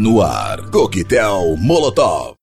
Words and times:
No 0.00 0.22
ar, 0.22 0.70
Coquetel 0.70 1.56
Molotov. 1.56 2.36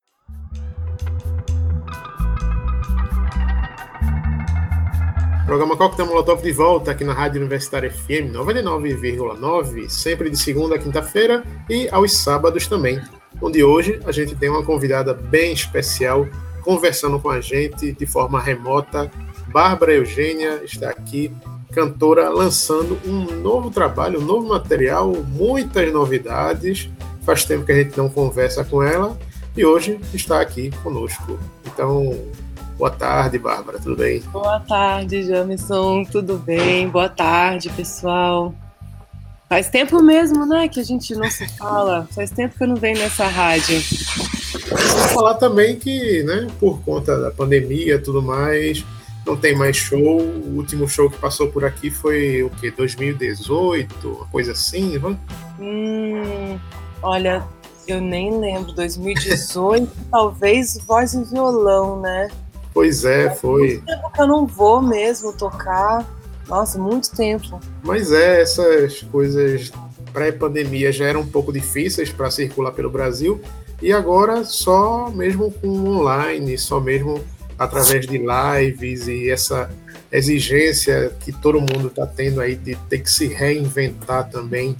Programa 5.45 5.77
Coquetel 5.77 6.05
Molotov 6.05 6.43
de 6.43 6.51
volta 6.51 6.91
aqui 6.91 7.05
na 7.05 7.13
Rádio 7.13 7.39
Universitária 7.39 7.89
FM 7.89 8.33
99,9, 8.33 9.87
sempre 9.87 10.29
de 10.29 10.35
segunda 10.35 10.75
a 10.75 10.77
quinta-feira 10.77 11.45
e 11.69 11.87
aos 11.93 12.11
sábados 12.17 12.67
também. 12.67 13.01
Onde 13.41 13.63
hoje 13.63 14.01
a 14.05 14.11
gente 14.11 14.35
tem 14.35 14.49
uma 14.49 14.65
convidada 14.65 15.13
bem 15.13 15.53
especial 15.53 16.27
conversando 16.61 17.21
com 17.21 17.29
a 17.29 17.39
gente 17.39 17.93
de 17.93 18.05
forma 18.05 18.37
remota. 18.37 19.09
Bárbara 19.47 19.93
Eugênia 19.93 20.61
está 20.65 20.89
aqui, 20.89 21.31
cantora, 21.71 22.27
lançando 22.27 22.99
um 23.05 23.33
novo 23.39 23.71
trabalho, 23.71 24.19
um 24.19 24.25
novo 24.25 24.49
material, 24.49 25.13
muitas 25.13 25.93
novidades. 25.93 26.89
Faz 27.25 27.43
tempo 27.43 27.65
que 27.65 27.71
a 27.71 27.75
gente 27.75 27.97
não 27.97 28.07
conversa 28.07 28.63
com 28.63 28.83
ela 28.83 29.17
e 29.57 29.65
hoje 29.65 29.99
está 30.13 30.39
aqui 30.39 30.69
conosco. 30.83 31.39
Então, 31.65 32.15
boa 32.77 32.91
tarde, 32.91 33.39
Bárbara, 33.39 33.79
tudo 33.79 33.95
bem? 33.95 34.19
Boa 34.31 34.59
tarde, 34.59 35.23
Jamison, 35.23 36.03
tudo 36.03 36.37
bem? 36.37 36.87
Boa 36.87 37.09
tarde, 37.09 37.69
pessoal. 37.69 38.53
Faz 39.49 39.69
tempo 39.69 40.01
mesmo, 40.03 40.45
né, 40.45 40.67
que 40.67 40.79
a 40.79 40.83
gente 40.83 41.15
não 41.15 41.29
se 41.31 41.47
fala. 41.57 42.07
Faz 42.13 42.29
tempo 42.29 42.55
que 42.55 42.63
eu 42.63 42.67
não 42.67 42.75
venho 42.75 42.99
nessa 42.99 43.25
rádio. 43.25 43.81
Vou 44.69 45.07
falar 45.09 45.33
também 45.35 45.75
que, 45.77 46.21
né, 46.23 46.47
por 46.59 46.79
conta 46.81 47.19
da 47.19 47.31
pandemia 47.31 47.95
e 47.95 47.99
tudo 47.99 48.21
mais, 48.21 48.85
não 49.25 49.35
tem 49.35 49.55
mais 49.55 49.75
show. 49.75 50.19
O 50.21 50.57
último 50.57 50.87
show 50.87 51.09
que 51.09 51.17
passou 51.17 51.47
por 51.47 51.65
aqui 51.65 51.89
foi 51.89 52.43
o 52.43 52.49
quê? 52.51 52.69
2018, 52.69 54.07
uma 54.07 54.25
coisa 54.27 54.51
assim, 54.51 54.99
né? 54.99 55.17
Hum, 55.59 56.59
olha, 57.05 57.47
eu 57.87 58.01
nem 58.01 58.37
lembro. 58.39 58.73
2018, 58.73 59.91
talvez 60.11 60.77
voz 60.85 61.13
e 61.13 61.23
violão, 61.23 62.01
né? 62.01 62.29
Pois 62.73 63.05
é, 63.05 63.29
foi. 63.29 63.67
Muito 63.67 63.85
tempo 63.85 64.11
que 64.11 64.21
eu 64.21 64.27
não 64.27 64.45
vou 64.45 64.81
mesmo 64.81 65.31
tocar. 65.31 66.05
Nossa, 66.47 66.77
muito 66.77 67.11
tempo. 67.11 67.59
Mas 67.83 68.11
é, 68.11 68.41
essas 68.41 69.01
coisas 69.03 69.71
pré-pandemia 70.11 70.91
já 70.91 71.05
eram 71.05 71.21
um 71.21 71.27
pouco 71.27 71.51
difíceis 71.51 72.09
para 72.09 72.31
circular 72.31 72.71
pelo 72.71 72.89
Brasil 72.89 73.41
e 73.81 73.91
agora 73.91 74.45
só 74.45 75.09
mesmo 75.09 75.51
com 75.51 75.67
online, 75.67 76.57
só 76.57 76.79
mesmo 76.79 77.21
através 77.57 78.05
de 78.05 78.17
lives 78.17 79.07
e 79.07 79.29
essa 79.29 79.69
exigência 80.11 81.11
que 81.19 81.31
todo 81.31 81.59
mundo 81.59 81.87
está 81.87 82.05
tendo 82.05 82.39
aí 82.39 82.55
de 82.55 82.75
ter 82.89 82.99
que 82.99 83.09
se 83.11 83.27
reinventar 83.27 84.29
também. 84.29 84.75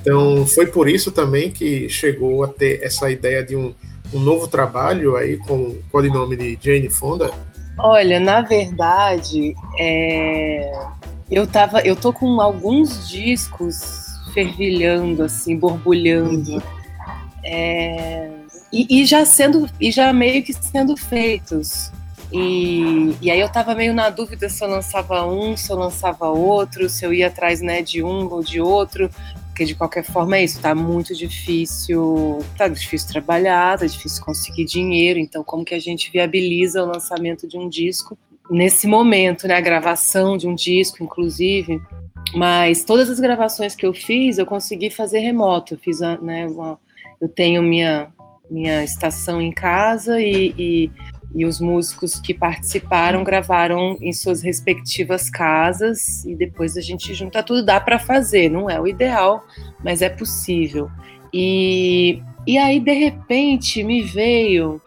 Então 0.00 0.46
foi 0.46 0.66
por 0.66 0.88
isso 0.88 1.10
também 1.10 1.50
que 1.50 1.88
chegou 1.88 2.44
a 2.44 2.48
ter 2.48 2.82
essa 2.82 3.10
ideia 3.10 3.42
de 3.42 3.56
um, 3.56 3.74
um 4.12 4.20
novo 4.20 4.46
trabalho 4.46 5.16
aí 5.16 5.36
com 5.38 5.54
o 5.54 5.82
codinome 5.90 6.36
de 6.36 6.58
Jane 6.60 6.90
Fonda. 6.90 7.30
Olha, 7.78 8.20
na 8.20 8.40
verdade, 8.40 9.54
é... 9.78 10.72
eu 11.30 11.46
tava, 11.46 11.80
eu 11.80 11.96
tô 11.96 12.12
com 12.12 12.40
alguns 12.40 13.08
discos 13.08 14.04
fervilhando 14.32 15.24
assim, 15.24 15.56
borbulhando. 15.56 16.62
É, 17.44 18.30
e, 18.74 19.00
e, 19.02 19.06
já 19.06 19.24
sendo 19.24 19.68
e 19.80 19.90
já 19.90 20.12
meio 20.12 20.42
que 20.42 20.52
sendo 20.52 20.96
feitos. 20.96 21.92
E, 22.32 23.14
e 23.22 23.30
aí 23.30 23.38
eu 23.38 23.48
tava 23.48 23.74
meio 23.74 23.94
na 23.94 24.10
dúvida 24.10 24.48
se 24.48 24.64
eu 24.64 24.68
lançava 24.68 25.24
um, 25.24 25.56
se 25.56 25.70
eu 25.70 25.76
lançava 25.76 26.28
outro, 26.28 26.88
se 26.88 27.06
eu 27.06 27.14
ia 27.14 27.28
atrás 27.28 27.60
né, 27.60 27.80
de 27.80 28.02
um 28.02 28.28
ou 28.32 28.42
de 28.42 28.60
outro, 28.60 29.08
porque 29.46 29.64
de 29.64 29.76
qualquer 29.76 30.04
forma 30.04 30.36
é 30.36 30.42
isso, 30.42 30.60
tá 30.60 30.74
muito 30.74 31.14
difícil, 31.14 32.44
tá 32.58 32.66
difícil 32.66 33.08
trabalhar, 33.08 33.78
tá 33.78 33.86
difícil 33.86 34.24
conseguir 34.24 34.64
dinheiro, 34.64 35.20
então 35.20 35.44
como 35.44 35.64
que 35.64 35.74
a 35.74 35.78
gente 35.78 36.10
viabiliza 36.10 36.82
o 36.82 36.86
lançamento 36.86 37.46
de 37.46 37.56
um 37.56 37.68
disco 37.68 38.18
nesse 38.50 38.88
momento, 38.88 39.46
né, 39.46 39.54
a 39.54 39.60
gravação 39.60 40.36
de 40.36 40.48
um 40.48 40.56
disco, 40.56 41.04
inclusive, 41.04 41.80
mas 42.34 42.84
todas 42.84 43.08
as 43.08 43.20
gravações 43.20 43.76
que 43.76 43.86
eu 43.86 43.94
fiz, 43.94 44.38
eu 44.38 44.46
consegui 44.46 44.90
fazer 44.90 45.20
remoto, 45.20 45.74
eu 45.74 45.78
fiz 45.78 46.00
né, 46.00 46.46
uma, 46.46 46.78
eu 47.20 47.28
tenho 47.28 47.62
minha, 47.62 48.08
minha 48.50 48.84
estação 48.84 49.40
em 49.40 49.52
casa 49.52 50.20
e, 50.20 50.54
e, 50.58 50.90
e, 51.34 51.44
os 51.44 51.60
músicos 51.60 52.20
que 52.20 52.34
participaram 52.34 53.24
gravaram 53.24 53.96
em 54.00 54.12
suas 54.12 54.42
respectivas 54.42 55.30
casas 55.30 56.24
e 56.24 56.34
depois 56.34 56.76
a 56.76 56.80
gente 56.80 57.14
junta 57.14 57.42
tudo. 57.42 57.64
Dá 57.64 57.80
para 57.80 57.98
fazer, 57.98 58.50
não 58.50 58.68
é 58.68 58.80
o 58.80 58.86
ideal, 58.86 59.44
mas 59.82 60.02
é 60.02 60.08
possível. 60.08 60.90
E, 61.32 62.22
e 62.46 62.58
aí, 62.58 62.78
de 62.78 62.92
repente, 62.92 63.82
me 63.82 64.02
veio 64.02 64.80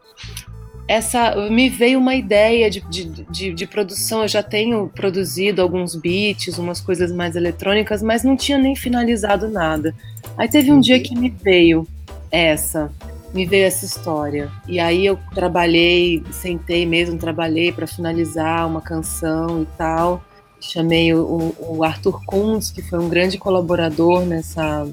essa 0.88 1.36
me 1.50 1.68
veio 1.68 2.00
uma 2.00 2.16
ideia 2.16 2.70
de, 2.70 2.80
de, 2.80 3.06
de, 3.30 3.54
de, 3.54 3.68
produção. 3.68 4.22
Eu 4.22 4.28
já 4.28 4.42
tenho 4.42 4.88
produzido 4.88 5.62
alguns 5.62 5.96
beats, 5.96 6.58
umas 6.58 6.80
coisas 6.80 7.12
mais 7.12 7.36
eletrônicas, 7.36 8.02
mas 8.02 8.24
não 8.24 8.38
tinha 8.38 8.58
nem 8.58 8.74
finalizado 8.74 9.50
nada. 9.50 9.94
Aí 10.38 10.48
teve 10.48 10.72
um 10.72 10.80
dia 10.80 11.00
que 11.02 11.14
me 11.14 11.30
veio 11.30 11.86
essa, 12.32 12.90
me 13.38 13.46
veio 13.46 13.68
essa 13.68 13.86
história. 13.86 14.52
E 14.68 14.80
aí 14.80 15.06
eu 15.06 15.20
trabalhei, 15.36 16.24
sentei 16.32 16.88
mesmo, 16.88 17.20
trabalhei 17.20 17.72
para 17.72 17.86
finalizar 17.86 18.68
uma 18.68 18.82
canção 18.82 19.62
e 19.62 19.68
tal. 19.78 20.24
Chamei 20.60 21.14
o, 21.14 21.54
o 21.60 21.84
Arthur 21.84 22.20
Kunz, 22.26 22.72
que 22.72 22.82
foi 22.82 22.98
um 22.98 23.08
grande 23.08 23.38
colaborador 23.38 24.26
nessa. 24.26 24.88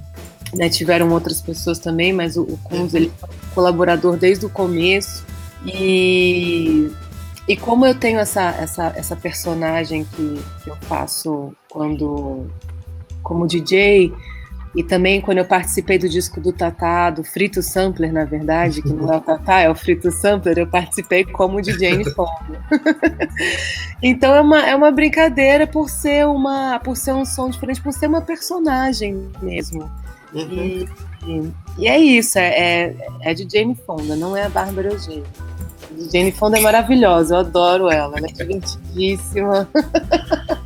Né, 0.53 0.69
tiveram 0.69 1.11
outras 1.11 1.41
pessoas 1.41 1.79
também, 1.79 2.13
mas 2.13 2.37
o, 2.37 2.43
o 2.43 2.59
Kunz 2.59 2.95
ele 2.95 3.11
foi 3.19 3.29
colaborador 3.55 4.19
desde 4.19 4.45
o 4.45 4.51
começo. 4.51 5.25
E, 5.65 6.93
e 7.49 7.57
como 7.57 7.87
eu 7.87 7.95
tenho 7.95 8.21
essa, 8.21 8.51
essa, 8.51 8.93
essa 8.95 9.17
personagem 9.17 10.05
que, 10.05 10.39
que 10.63 10.69
eu 10.71 10.77
faço 10.83 11.53
quando 11.71 12.47
como 13.23 13.47
DJ, 13.47 14.13
e 14.75 14.83
também 14.83 15.21
quando 15.21 15.39
eu 15.39 15.45
participei 15.45 15.99
do 15.99 16.09
disco 16.09 16.41
do 16.41 16.53
Tatá, 16.53 17.09
do 17.09 17.23
Frito 17.23 17.63
Sampler, 17.63 18.13
na 18.13 18.25
verdade, 18.25 18.83
que 18.83 18.93
não 18.93 19.13
é 19.13 19.17
o 19.17 19.21
Tatá, 19.21 19.61
é 19.61 19.71
o 19.71 19.75
Frito 19.75 20.11
Sampler, 20.11 20.59
eu 20.59 20.67
participei 20.67 21.25
como 21.25 21.63
DJ 21.63 22.05
Fonda. 22.13 22.61
então 24.03 24.35
é 24.35 24.41
uma, 24.41 24.67
é 24.67 24.75
uma 24.75 24.91
brincadeira 24.91 25.67
por 25.67 25.89
ser 25.89 26.27
uma 26.27 26.81
por 26.81 26.97
ser 26.97 27.13
um 27.13 27.25
som 27.25 27.49
diferente, 27.49 27.81
por 27.81 27.93
ser 27.93 28.09
uma 28.09 28.21
personagem 28.21 29.31
mesmo. 29.41 29.91
Uhum. 30.35 30.43
E, 30.51 30.89
e, 31.25 31.53
e, 31.79 31.89
é 31.89 31.99
isso, 31.99 32.37
é, 32.39 32.49
é, 32.49 32.97
é 33.23 33.35
de 33.35 33.47
Jane 33.49 33.77
Fonda, 33.77 34.17
não 34.17 34.37
é 34.37 34.43
a 34.43 34.49
Bárbara 34.49 34.93
Eugênia. 34.93 35.23
Jane 36.13 36.33
Fonda 36.33 36.59
é 36.59 36.61
maravilhosa, 36.61 37.37
eu 37.37 37.39
adoro 37.39 37.89
ela, 37.89 38.17
ela 38.19 38.27
é 38.27 38.33
divertidíssima. 38.33 39.69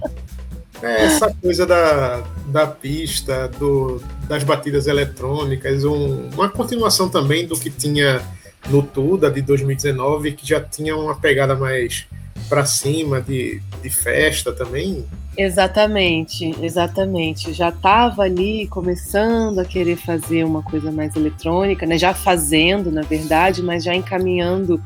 É, 0.83 1.07
essa 1.07 1.35
coisa 1.35 1.67
da, 1.67 2.23
da 2.47 2.67
pista, 2.67 3.49
do, 3.59 4.01
das 4.29 4.45
batidas 4.45 4.87
eletrônicas, 4.87 5.85
um, 5.85 6.29
uma 6.31 6.49
continuação 6.49 7.09
também 7.09 7.47
do 7.47 7.59
que 7.59 7.71
tinha 7.71 8.23
no 8.69 8.83
Tuda 8.83 9.31
de 9.31 9.43
2019, 9.43 10.33
que 10.33 10.47
já 10.47 10.61
tinha 10.61 10.97
uma 10.97 11.17
pegada 11.17 11.55
mais 11.55 12.07
para 12.49 12.65
cima 12.65 13.21
de, 13.21 13.61
de 13.83 13.91
festa 13.91 14.53
também. 14.53 15.05
Exatamente, 15.37 16.55
exatamente. 16.61 17.53
Já 17.53 17.69
estava 17.69 18.23
ali 18.23 18.67
começando 18.67 19.61
a 19.61 19.65
querer 19.65 19.97
fazer 19.97 20.45
uma 20.45 20.63
coisa 20.63 20.91
mais 20.91 21.15
eletrônica, 21.15 21.87
né? 21.87 21.99
já 21.99 22.15
fazendo, 22.15 22.91
na 22.91 23.03
verdade, 23.03 23.63
mas 23.63 23.85
já 23.85 23.95
encaminhando 23.95 24.83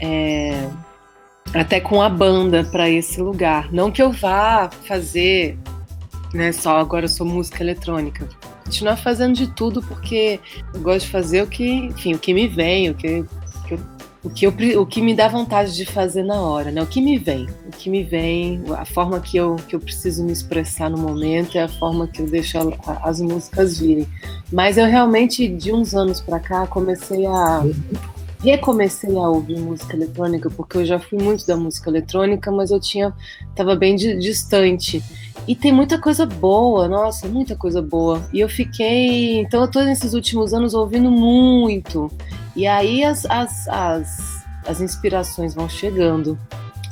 é, 0.00 0.68
até 1.52 1.80
com 1.80 2.00
a 2.00 2.08
banda 2.08 2.64
para 2.64 2.88
esse 2.88 3.20
lugar. 3.20 3.72
Não 3.72 3.90
que 3.90 4.02
eu 4.02 4.10
vá 4.10 4.70
fazer, 4.86 5.58
né, 6.32 6.52
só 6.52 6.78
agora 6.78 7.04
eu 7.04 7.08
sou 7.08 7.26
música 7.26 7.62
eletrônica. 7.62 8.28
Continuar 8.64 8.96
fazendo 8.96 9.34
de 9.34 9.46
tudo 9.48 9.82
porque 9.82 10.40
eu 10.72 10.80
gosto 10.80 11.06
de 11.06 11.12
fazer 11.12 11.42
o 11.42 11.46
que, 11.46 11.68
enfim, 11.68 12.14
o 12.14 12.18
que 12.18 12.32
me 12.32 12.48
vem, 12.48 12.90
o 12.90 12.94
que, 12.94 13.24
que 13.68 13.74
eu, 13.74 13.80
o 14.24 14.30
que, 14.30 14.46
eu, 14.46 14.80
o 14.80 14.86
que 14.86 15.02
me 15.02 15.14
dá 15.14 15.28
vontade 15.28 15.76
de 15.76 15.84
fazer 15.84 16.22
na 16.22 16.40
hora, 16.40 16.70
né? 16.70 16.82
O 16.82 16.86
que 16.86 17.02
me 17.02 17.18
vem, 17.18 17.46
o 17.66 17.70
que 17.70 17.90
me 17.90 18.02
vem, 18.02 18.62
a 18.74 18.86
forma 18.86 19.20
que 19.20 19.36
eu, 19.36 19.56
que 19.68 19.76
eu 19.76 19.80
preciso 19.80 20.24
me 20.24 20.32
expressar 20.32 20.88
no 20.88 20.96
momento 20.96 21.58
é 21.58 21.64
a 21.64 21.68
forma 21.68 22.08
que 22.08 22.22
eu 22.22 22.26
deixo 22.26 22.56
as 23.02 23.20
músicas 23.20 23.78
virem. 23.78 24.08
Mas 24.50 24.78
eu 24.78 24.86
realmente, 24.86 25.46
de 25.46 25.72
uns 25.72 25.94
anos 25.94 26.22
para 26.22 26.40
cá, 26.40 26.66
comecei 26.66 27.26
a 27.26 27.62
recomecei 28.44 29.16
a 29.16 29.28
ouvir 29.28 29.58
música 29.58 29.96
eletrônica, 29.96 30.50
porque 30.50 30.78
eu 30.78 30.84
já 30.84 30.98
fui 30.98 31.18
muito 31.18 31.46
da 31.46 31.56
música 31.56 31.88
eletrônica, 31.88 32.50
mas 32.52 32.70
eu 32.70 32.78
tinha 32.78 33.12
tava 33.54 33.74
bem 33.74 33.96
distante. 33.96 35.02
E 35.46 35.54
tem 35.54 35.72
muita 35.72 35.98
coisa 35.98 36.24
boa, 36.24 36.88
nossa, 36.88 37.28
muita 37.28 37.56
coisa 37.56 37.80
boa. 37.82 38.22
E 38.32 38.40
eu 38.40 38.48
fiquei, 38.48 39.40
então 39.40 39.62
eu 39.62 39.70
tô 39.70 39.80
nesses 39.82 40.14
últimos 40.14 40.54
anos 40.54 40.74
ouvindo 40.74 41.10
muito. 41.10 42.10
E 42.56 42.66
aí 42.66 43.02
as, 43.02 43.26
as, 43.26 43.68
as, 43.68 44.44
as 44.66 44.80
inspirações 44.80 45.54
vão 45.54 45.68
chegando. 45.68 46.38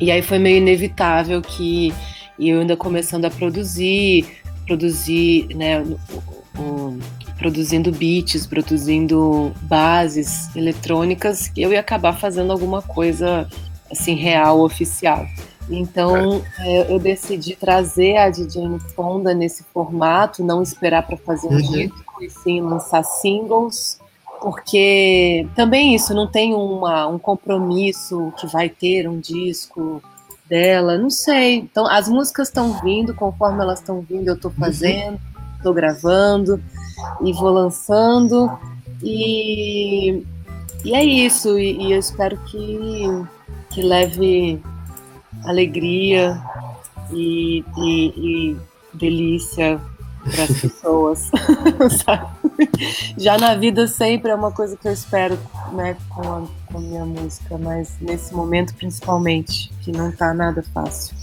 E 0.01 0.11
aí 0.11 0.23
foi 0.23 0.39
meio 0.39 0.59
inevitável 0.59 1.41
que 1.41 1.95
eu 2.39 2.61
ainda 2.61 2.77
começando 2.77 3.25
a 3.25 3.31
produzir, 3.31 4.27
produzir, 4.67 5.49
né, 5.55 5.81
o, 5.81 6.61
o 6.61 6.99
produzindo 7.43 7.91
beats, 7.91 8.47
produzindo 8.47 9.53
bases 9.63 10.55
eletrônicas, 10.55 11.51
eu 11.57 11.73
ia 11.73 11.81
acabar 11.81 12.13
fazendo 12.13 12.53
alguma 12.53 12.81
coisa 12.81 13.49
assim 13.91 14.15
real, 14.15 14.61
oficial. 14.61 15.27
Então 15.69 16.41
é. 16.61 16.93
eu 16.93 17.01
decidi 17.01 17.57
trazer 17.57 18.17
a 18.17 18.31
DJ 18.31 18.79
Fonda 18.95 19.35
nesse 19.35 19.65
formato, 19.65 20.45
não 20.45 20.63
esperar 20.63 21.05
para 21.05 21.17
fazer 21.17 21.49
um 21.49 21.55
uhum. 21.55 21.73
disco 21.73 22.23
e 22.23 22.31
sim 22.31 22.61
lançar 22.61 23.03
singles, 23.03 23.99
porque 24.41 25.45
também 25.57 25.97
isso 25.97 26.15
não 26.15 26.29
tem 26.29 26.55
uma, 26.55 27.09
um 27.09 27.19
compromisso 27.19 28.33
que 28.39 28.47
vai 28.47 28.69
ter 28.69 29.09
um 29.09 29.19
disco 29.19 30.01
dela, 30.49 30.97
não 30.97 31.11
sei. 31.11 31.57
Então 31.57 31.89
as 31.89 32.09
músicas 32.09 32.47
estão 32.47 32.81
vindo, 32.81 33.13
conforme 33.17 33.61
elas 33.63 33.81
estão 33.81 34.01
vindo, 34.01 34.29
eu 34.29 34.35
estou 34.35 34.53
uhum. 34.53 34.59
fazendo, 34.59 35.21
estou 35.57 35.73
uhum. 35.73 35.77
gravando 35.77 36.63
e 37.23 37.33
vou 37.33 37.51
lançando 37.51 38.51
e, 39.03 40.23
e 40.85 40.95
é 40.95 41.05
isso. 41.05 41.59
E, 41.59 41.89
e 41.89 41.93
eu 41.93 41.99
espero 41.99 42.37
que 42.47 43.07
que 43.73 43.83
leve 43.83 44.63
alegria 45.45 46.41
e, 47.11 47.65
e, 47.79 48.07
e 48.17 48.57
delícia 48.95 49.81
para 50.25 50.45
as 50.45 50.61
pessoas, 50.61 51.31
Já 53.17 53.39
na 53.39 53.55
vida 53.55 53.87
sempre 53.87 54.31
é 54.31 54.35
uma 54.35 54.51
coisa 54.51 54.77
que 54.77 54.87
eu 54.87 54.93
espero, 54.93 55.39
né, 55.73 55.97
com 56.09 56.23
a, 56.23 56.43
com 56.67 56.79
a 56.79 56.81
minha 56.81 57.05
música, 57.05 57.59
mas 57.59 57.97
nesse 58.01 58.35
momento 58.35 58.75
principalmente, 58.75 59.73
que 59.83 59.93
não 59.93 60.11
está 60.11 60.33
nada 60.35 60.63
fácil. 60.75 61.17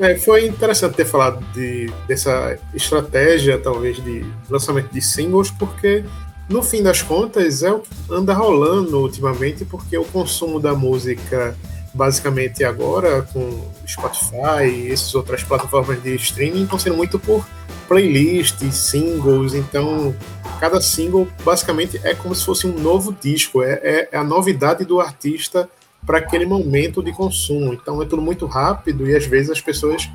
É, 0.00 0.16
foi 0.16 0.46
interessante 0.46 0.94
ter 0.94 1.04
falado 1.04 1.44
de, 1.52 1.92
dessa 2.06 2.58
estratégia, 2.74 3.58
talvez, 3.58 4.02
de 4.02 4.24
lançamento 4.48 4.92
de 4.92 5.00
singles, 5.02 5.50
porque 5.50 6.04
no 6.48 6.62
fim 6.62 6.82
das 6.82 7.02
contas 7.02 7.62
é 7.62 7.70
o 7.70 7.80
que 7.80 7.90
anda 8.10 8.32
rolando 8.32 9.00
ultimamente, 9.00 9.64
porque 9.64 9.96
o 9.98 10.04
consumo 10.04 10.60
da 10.60 10.74
música 10.74 11.56
basicamente 11.96 12.62
agora 12.62 13.22
com 13.32 13.64
Spotify 13.86 14.68
e 14.70 14.92
essas 14.92 15.14
outras 15.14 15.42
plataformas 15.42 16.02
de 16.02 16.14
streaming 16.16 16.64
estão 16.64 16.78
sendo 16.78 16.96
muito 16.96 17.18
por 17.18 17.44
playlists, 17.88 18.74
singles, 18.74 19.54
então 19.54 20.14
cada 20.60 20.80
single 20.80 21.26
basicamente 21.42 21.98
é 22.04 22.14
como 22.14 22.34
se 22.34 22.44
fosse 22.44 22.66
um 22.66 22.78
novo 22.78 23.16
disco, 23.18 23.62
é, 23.62 23.80
é, 23.82 24.08
é 24.12 24.18
a 24.18 24.24
novidade 24.24 24.84
do 24.84 25.00
artista 25.00 25.68
para 26.04 26.18
aquele 26.18 26.44
momento 26.44 27.02
de 27.02 27.12
consumo. 27.12 27.72
Então 27.72 28.02
é 28.02 28.06
tudo 28.06 28.22
muito 28.22 28.46
rápido 28.46 29.08
e 29.08 29.16
às 29.16 29.26
vezes 29.26 29.50
as 29.50 29.60
pessoas 29.60 30.08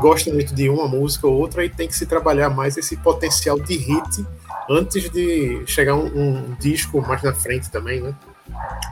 gostam 0.00 0.32
muito 0.32 0.54
de 0.54 0.68
uma 0.68 0.88
música 0.88 1.26
ou 1.26 1.34
outra 1.34 1.64
e 1.64 1.68
tem 1.68 1.86
que 1.86 1.96
se 1.96 2.06
trabalhar 2.06 2.50
mais 2.50 2.76
esse 2.76 2.96
potencial 2.96 3.58
de 3.58 3.76
hit 3.76 4.26
antes 4.68 5.10
de 5.10 5.62
chegar 5.66 5.94
um, 5.94 6.06
um 6.06 6.56
disco 6.58 7.00
mais 7.00 7.22
na 7.22 7.32
frente 7.32 7.70
também, 7.70 8.00
né? 8.00 8.14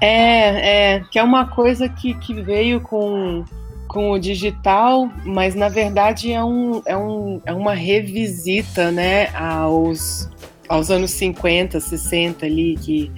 É, 0.00 0.94
é, 0.96 1.00
que 1.10 1.18
é 1.18 1.22
uma 1.22 1.46
coisa 1.46 1.88
que, 1.88 2.14
que 2.14 2.34
veio 2.34 2.80
com, 2.80 3.44
com 3.88 4.10
o 4.10 4.18
digital, 4.18 5.10
mas 5.24 5.54
na 5.54 5.68
verdade 5.68 6.32
é, 6.32 6.42
um, 6.42 6.82
é, 6.84 6.96
um, 6.96 7.40
é 7.44 7.52
uma 7.52 7.74
revisita 7.74 8.90
né, 8.90 9.28
aos, 9.34 10.28
aos 10.68 10.90
anos 10.90 11.10
50, 11.12 11.80
60 11.80 12.46
ali, 12.46 12.76
que, 12.76 13.12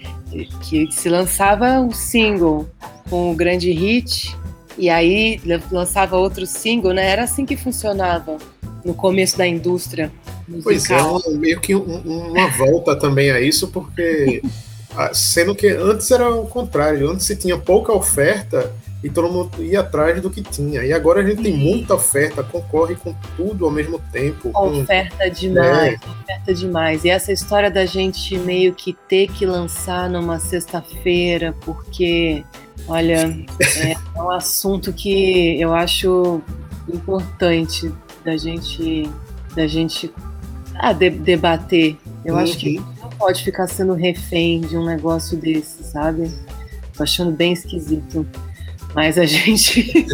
que 0.63 0.93
se 0.93 1.09
lançava 1.09 1.81
um 1.81 1.91
single 1.91 2.69
com 3.09 3.31
o 3.31 3.35
grande 3.35 3.71
hit, 3.71 4.37
e 4.79 4.91
aí 4.91 5.41
lançava 5.71 6.17
outro 6.17 6.47
single, 6.47 6.93
né? 6.93 7.09
Era 7.09 7.23
assim 7.25 7.47
que 7.47 7.57
funcionava 7.57 8.37
no 8.85 8.95
começo 8.95 9.39
da 9.39 9.47
indústria 9.47 10.13
musical. 10.47 11.21
Pois 11.23 11.35
é, 11.35 11.39
meio 11.39 11.61
que 11.61 11.75
um, 11.75 12.31
uma 12.33 12.49
volta 12.49 12.95
também 12.95 13.31
a 13.31 13.41
isso, 13.41 13.69
porque 13.69 14.43
sendo 15.13 15.55
que 15.55 15.69
antes 15.69 16.11
era 16.11 16.29
o 16.31 16.47
contrário, 16.47 17.11
antes 17.11 17.27
se 17.27 17.37
tinha 17.37 17.57
pouca 17.59 17.93
oferta 17.93 18.73
e 19.03 19.11
todo 19.11 19.31
mundo 19.31 19.63
ia 19.63 19.81
atrás 19.81 20.21
do 20.21 20.31
que 20.31 20.43
tinha. 20.43 20.83
E 20.83 20.93
agora 20.93 21.21
a 21.21 21.25
gente 21.25 21.43
tem 21.43 21.57
muita 21.57 21.95
oferta, 21.95 22.43
concorre 22.43 22.97
com 22.97 23.15
tudo 23.37 23.65
ao 23.65 23.71
mesmo 23.71 24.01
tempo. 24.11 24.51
Oferta 24.55 25.29
com... 25.29 25.31
demais, 25.31 25.95
é. 25.95 26.23
oferta 26.23 26.55
demais. 26.55 27.05
E 27.05 27.11
essa 27.11 27.33
história 27.33 27.71
da 27.71 27.87
gente 27.87 28.37
meio 28.39 28.75
que 28.75 28.93
ter 29.09 29.29
que 29.29 29.47
lançar 29.47 30.09
numa 30.09 30.39
sexta-feira, 30.39 31.55
porque, 31.61 32.45
olha, 32.89 33.33
é 34.17 34.21
um 34.21 34.31
assunto 34.31 34.93
que 34.93 35.61
eu 35.61 35.73
acho 35.73 36.41
importante 36.93 37.93
da 38.25 38.37
gente, 38.37 39.09
da 39.55 39.67
gente 39.67 40.13
ah, 40.75 40.93
de, 40.93 41.11
debater. 41.11 41.97
Eu 42.25 42.35
uhum. 42.35 42.41
acho 42.41 42.59
que 42.59 42.83
pode 43.19 43.43
ficar 43.43 43.67
sendo 43.67 43.95
refém 43.95 44.61
de 44.61 44.77
um 44.77 44.85
negócio 44.85 45.37
desse, 45.37 45.85
sabe? 45.85 46.31
Tô 46.97 47.03
achando 47.03 47.31
bem 47.31 47.53
esquisito. 47.53 48.27
Mas 48.95 49.19
a 49.19 49.25
gente. 49.27 50.07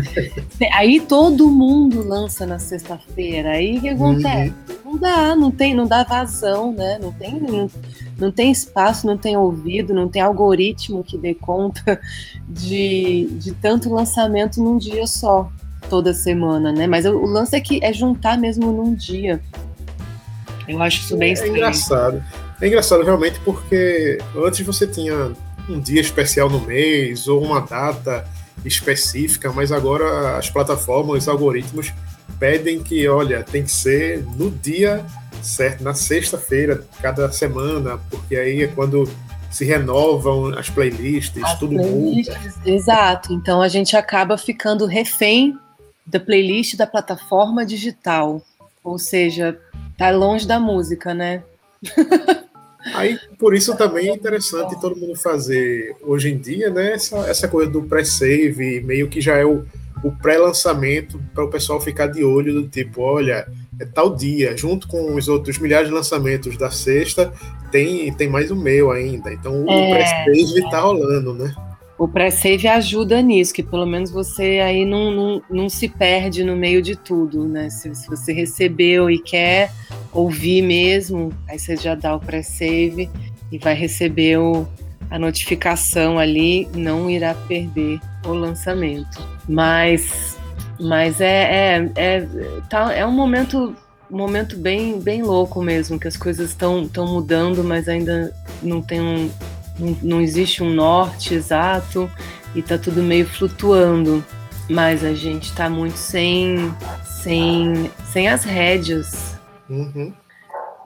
aí 0.72 1.00
todo 1.00 1.48
mundo 1.48 2.02
lança 2.02 2.44
na 2.44 2.58
sexta-feira. 2.58 3.52
Aí 3.52 3.78
o 3.78 3.80
que 3.80 3.88
acontece? 3.88 4.52
Uhum. 4.68 4.82
Não 4.84 4.98
dá, 4.98 5.36
não 5.36 5.50
tem, 5.50 5.72
não 5.72 5.86
dá 5.86 6.02
vazão, 6.02 6.72
né? 6.72 6.98
Não 7.00 7.12
tem, 7.12 7.40
não, 7.40 7.70
não 8.18 8.32
tem 8.32 8.50
espaço, 8.50 9.06
não 9.06 9.16
tem 9.16 9.36
ouvido, 9.36 9.94
não 9.94 10.08
tem 10.08 10.20
algoritmo 10.20 11.04
que 11.04 11.16
dê 11.16 11.32
conta 11.32 12.00
de, 12.48 13.28
de 13.32 13.52
tanto 13.52 13.88
lançamento 13.88 14.60
num 14.60 14.76
dia 14.76 15.06
só, 15.06 15.50
toda 15.88 16.12
semana, 16.12 16.72
né? 16.72 16.86
Mas 16.86 17.06
o, 17.06 17.24
lance 17.24 17.54
é 17.56 17.60
que 17.60 17.78
é 17.82 17.92
juntar 17.92 18.36
mesmo 18.36 18.72
num 18.72 18.94
dia. 18.94 19.40
Eu 20.68 20.82
acho 20.82 21.00
isso 21.00 21.16
bem 21.16 21.30
é, 21.30 21.32
estranho. 21.32 21.54
É 21.54 21.56
engraçado. 21.56 22.22
É 22.62 22.68
engraçado 22.68 23.02
realmente 23.02 23.40
porque 23.40 24.18
antes 24.36 24.64
você 24.64 24.86
tinha 24.86 25.32
um 25.68 25.80
dia 25.80 26.00
especial 26.00 26.48
no 26.48 26.60
mês 26.60 27.26
ou 27.26 27.42
uma 27.42 27.60
data 27.60 28.24
específica, 28.64 29.52
mas 29.52 29.72
agora 29.72 30.38
as 30.38 30.48
plataformas, 30.48 31.24
os 31.24 31.28
algoritmos 31.28 31.92
pedem 32.38 32.80
que, 32.80 33.08
olha, 33.08 33.42
tem 33.42 33.64
que 33.64 33.72
ser 33.72 34.24
no 34.36 34.48
dia 34.48 35.04
certo, 35.42 35.82
na 35.82 35.92
sexta-feira, 35.92 36.86
cada 37.00 37.32
semana, 37.32 37.98
porque 38.08 38.36
aí 38.36 38.62
é 38.62 38.68
quando 38.68 39.10
se 39.50 39.64
renovam 39.64 40.56
as 40.56 40.70
playlists, 40.70 41.42
as 41.42 41.58
tudo 41.58 41.74
playlists, 41.74 42.56
muda. 42.58 42.70
Exato. 42.70 43.32
Então 43.32 43.60
a 43.60 43.66
gente 43.66 43.96
acaba 43.96 44.38
ficando 44.38 44.86
refém 44.86 45.58
da 46.06 46.20
playlist 46.20 46.76
da 46.76 46.86
plataforma 46.86 47.66
digital. 47.66 48.40
Ou 48.84 49.00
seja, 49.00 49.58
tá 49.98 50.10
longe 50.10 50.46
da 50.46 50.60
música, 50.60 51.12
né? 51.12 51.42
Aí, 52.94 53.18
por 53.38 53.54
isso 53.54 53.76
também 53.76 54.10
é 54.10 54.14
interessante 54.14 54.80
todo 54.80 54.96
mundo 54.96 55.14
fazer 55.14 55.94
hoje 56.02 56.30
em 56.30 56.38
dia, 56.38 56.70
né? 56.70 56.92
Essa, 56.92 57.18
essa 57.28 57.48
coisa 57.48 57.70
do 57.70 57.82
pré-save, 57.82 58.80
meio 58.80 59.08
que 59.08 59.20
já 59.20 59.36
é 59.36 59.44
o, 59.44 59.64
o 60.02 60.10
pré-lançamento 60.10 61.20
para 61.32 61.44
o 61.44 61.50
pessoal 61.50 61.80
ficar 61.80 62.08
de 62.08 62.24
olho 62.24 62.52
do 62.52 62.68
tipo, 62.68 63.02
olha, 63.02 63.46
é 63.78 63.84
tal 63.84 64.14
dia, 64.14 64.56
junto 64.56 64.88
com 64.88 65.14
os 65.14 65.28
outros 65.28 65.58
milhares 65.58 65.88
de 65.88 65.94
lançamentos 65.94 66.56
da 66.56 66.70
sexta, 66.70 67.32
tem, 67.70 68.12
tem 68.12 68.28
mais 68.28 68.50
o 68.50 68.56
meu 68.56 68.90
ainda. 68.90 69.32
Então 69.32 69.64
o 69.64 69.70
é, 69.70 69.90
pré-save 69.90 70.64
está 70.64 70.80
rolando, 70.80 71.34
né? 71.34 71.54
O 72.02 72.08
pré-save 72.08 72.66
ajuda 72.66 73.22
nisso, 73.22 73.54
que 73.54 73.62
pelo 73.62 73.86
menos 73.86 74.10
você 74.10 74.58
aí 74.58 74.84
não, 74.84 75.12
não, 75.12 75.42
não 75.48 75.68
se 75.68 75.88
perde 75.88 76.42
no 76.42 76.56
meio 76.56 76.82
de 76.82 76.96
tudo, 76.96 77.46
né? 77.46 77.70
Se, 77.70 77.94
se 77.94 78.08
você 78.08 78.32
recebeu 78.32 79.08
e 79.08 79.20
quer 79.20 79.70
ouvir 80.12 80.62
mesmo, 80.62 81.32
aí 81.48 81.60
você 81.60 81.76
já 81.76 81.94
dá 81.94 82.16
o 82.16 82.18
pré-save 82.18 83.08
e 83.52 83.56
vai 83.56 83.74
receber 83.74 84.36
o, 84.36 84.66
a 85.08 85.16
notificação 85.16 86.18
ali, 86.18 86.68
não 86.74 87.08
irá 87.08 87.34
perder 87.34 88.00
o 88.26 88.32
lançamento. 88.32 89.24
Mas, 89.48 90.36
mas 90.80 91.20
é, 91.20 91.76
é, 91.76 91.90
é, 91.94 92.28
tá, 92.68 92.92
é 92.92 93.06
um 93.06 93.12
momento 93.12 93.76
momento 94.10 94.58
bem, 94.58 94.98
bem 94.98 95.22
louco 95.22 95.62
mesmo, 95.62 96.00
que 96.00 96.08
as 96.08 96.16
coisas 96.16 96.50
estão 96.50 96.90
mudando, 97.06 97.62
mas 97.62 97.88
ainda 97.88 98.34
não 98.60 98.82
tem 98.82 99.00
um, 99.00 99.30
não, 99.78 99.96
não 100.02 100.20
existe 100.20 100.62
um 100.62 100.72
norte 100.72 101.34
exato 101.34 102.10
e 102.54 102.60
está 102.60 102.78
tudo 102.78 103.02
meio 103.02 103.26
flutuando. 103.26 104.24
Mas 104.70 105.04
a 105.04 105.12
gente 105.12 105.50
está 105.50 105.68
muito 105.68 105.96
sem, 105.96 106.72
sem, 107.22 107.90
sem 108.12 108.28
as 108.28 108.44
rédeas. 108.44 109.36
Uhum. 109.68 110.12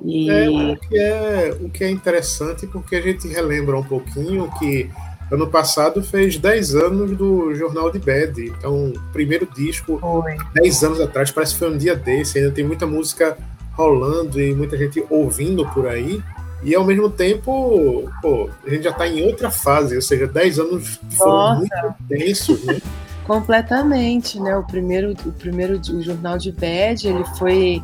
E... 0.04 0.30
É, 0.30 0.48
o, 0.48 0.76
que 0.76 0.98
é, 0.98 1.58
o 1.60 1.68
que 1.70 1.84
é 1.84 1.90
interessante 1.90 2.66
porque 2.66 2.96
a 2.96 3.00
gente 3.00 3.28
relembra 3.28 3.78
um 3.78 3.84
pouquinho 3.84 4.50
que 4.58 4.90
ano 5.30 5.46
passado 5.48 6.02
fez 6.02 6.36
10 6.38 6.74
anos 6.74 7.16
do 7.16 7.54
Jornal 7.54 7.90
de 7.90 7.98
Bad. 7.98 8.40
Então, 8.40 8.88
o 8.90 9.00
primeiro 9.12 9.46
disco, 9.54 9.98
Oi. 10.02 10.36
10 10.54 10.84
anos 10.84 11.00
atrás, 11.00 11.30
parece 11.30 11.54
que 11.54 11.58
foi 11.58 11.70
um 11.70 11.78
dia 11.78 11.96
desse. 11.96 12.38
Ainda 12.38 12.50
tem 12.50 12.64
muita 12.64 12.86
música 12.86 13.36
rolando 13.72 14.40
e 14.40 14.54
muita 14.54 14.76
gente 14.76 15.04
ouvindo 15.10 15.66
por 15.70 15.86
aí. 15.86 16.22
E 16.62 16.74
ao 16.74 16.84
mesmo 16.84 17.10
tempo, 17.10 18.10
pô, 18.20 18.48
a 18.66 18.70
gente 18.70 18.84
já 18.84 18.90
está 18.90 19.06
em 19.06 19.24
outra 19.24 19.50
fase, 19.50 19.94
ou 19.94 20.02
seja, 20.02 20.26
10 20.26 20.58
anos 20.58 21.00
foram 21.16 21.32
Nossa. 21.32 21.58
muito 21.58 21.94
intensos, 22.04 22.64
né? 22.64 22.80
Completamente, 23.26 24.40
né? 24.40 24.56
O 24.56 24.62
primeiro, 24.62 25.12
o 25.26 25.32
primeiro 25.32 25.80
o 25.80 26.02
jornal 26.02 26.38
de 26.38 26.52
Bad, 26.52 27.08
ele 27.08 27.24
foi, 27.36 27.82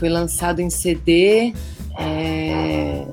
foi 0.00 0.08
lançado 0.08 0.60
em 0.60 0.68
CD, 0.68 1.54
é, 1.96 3.06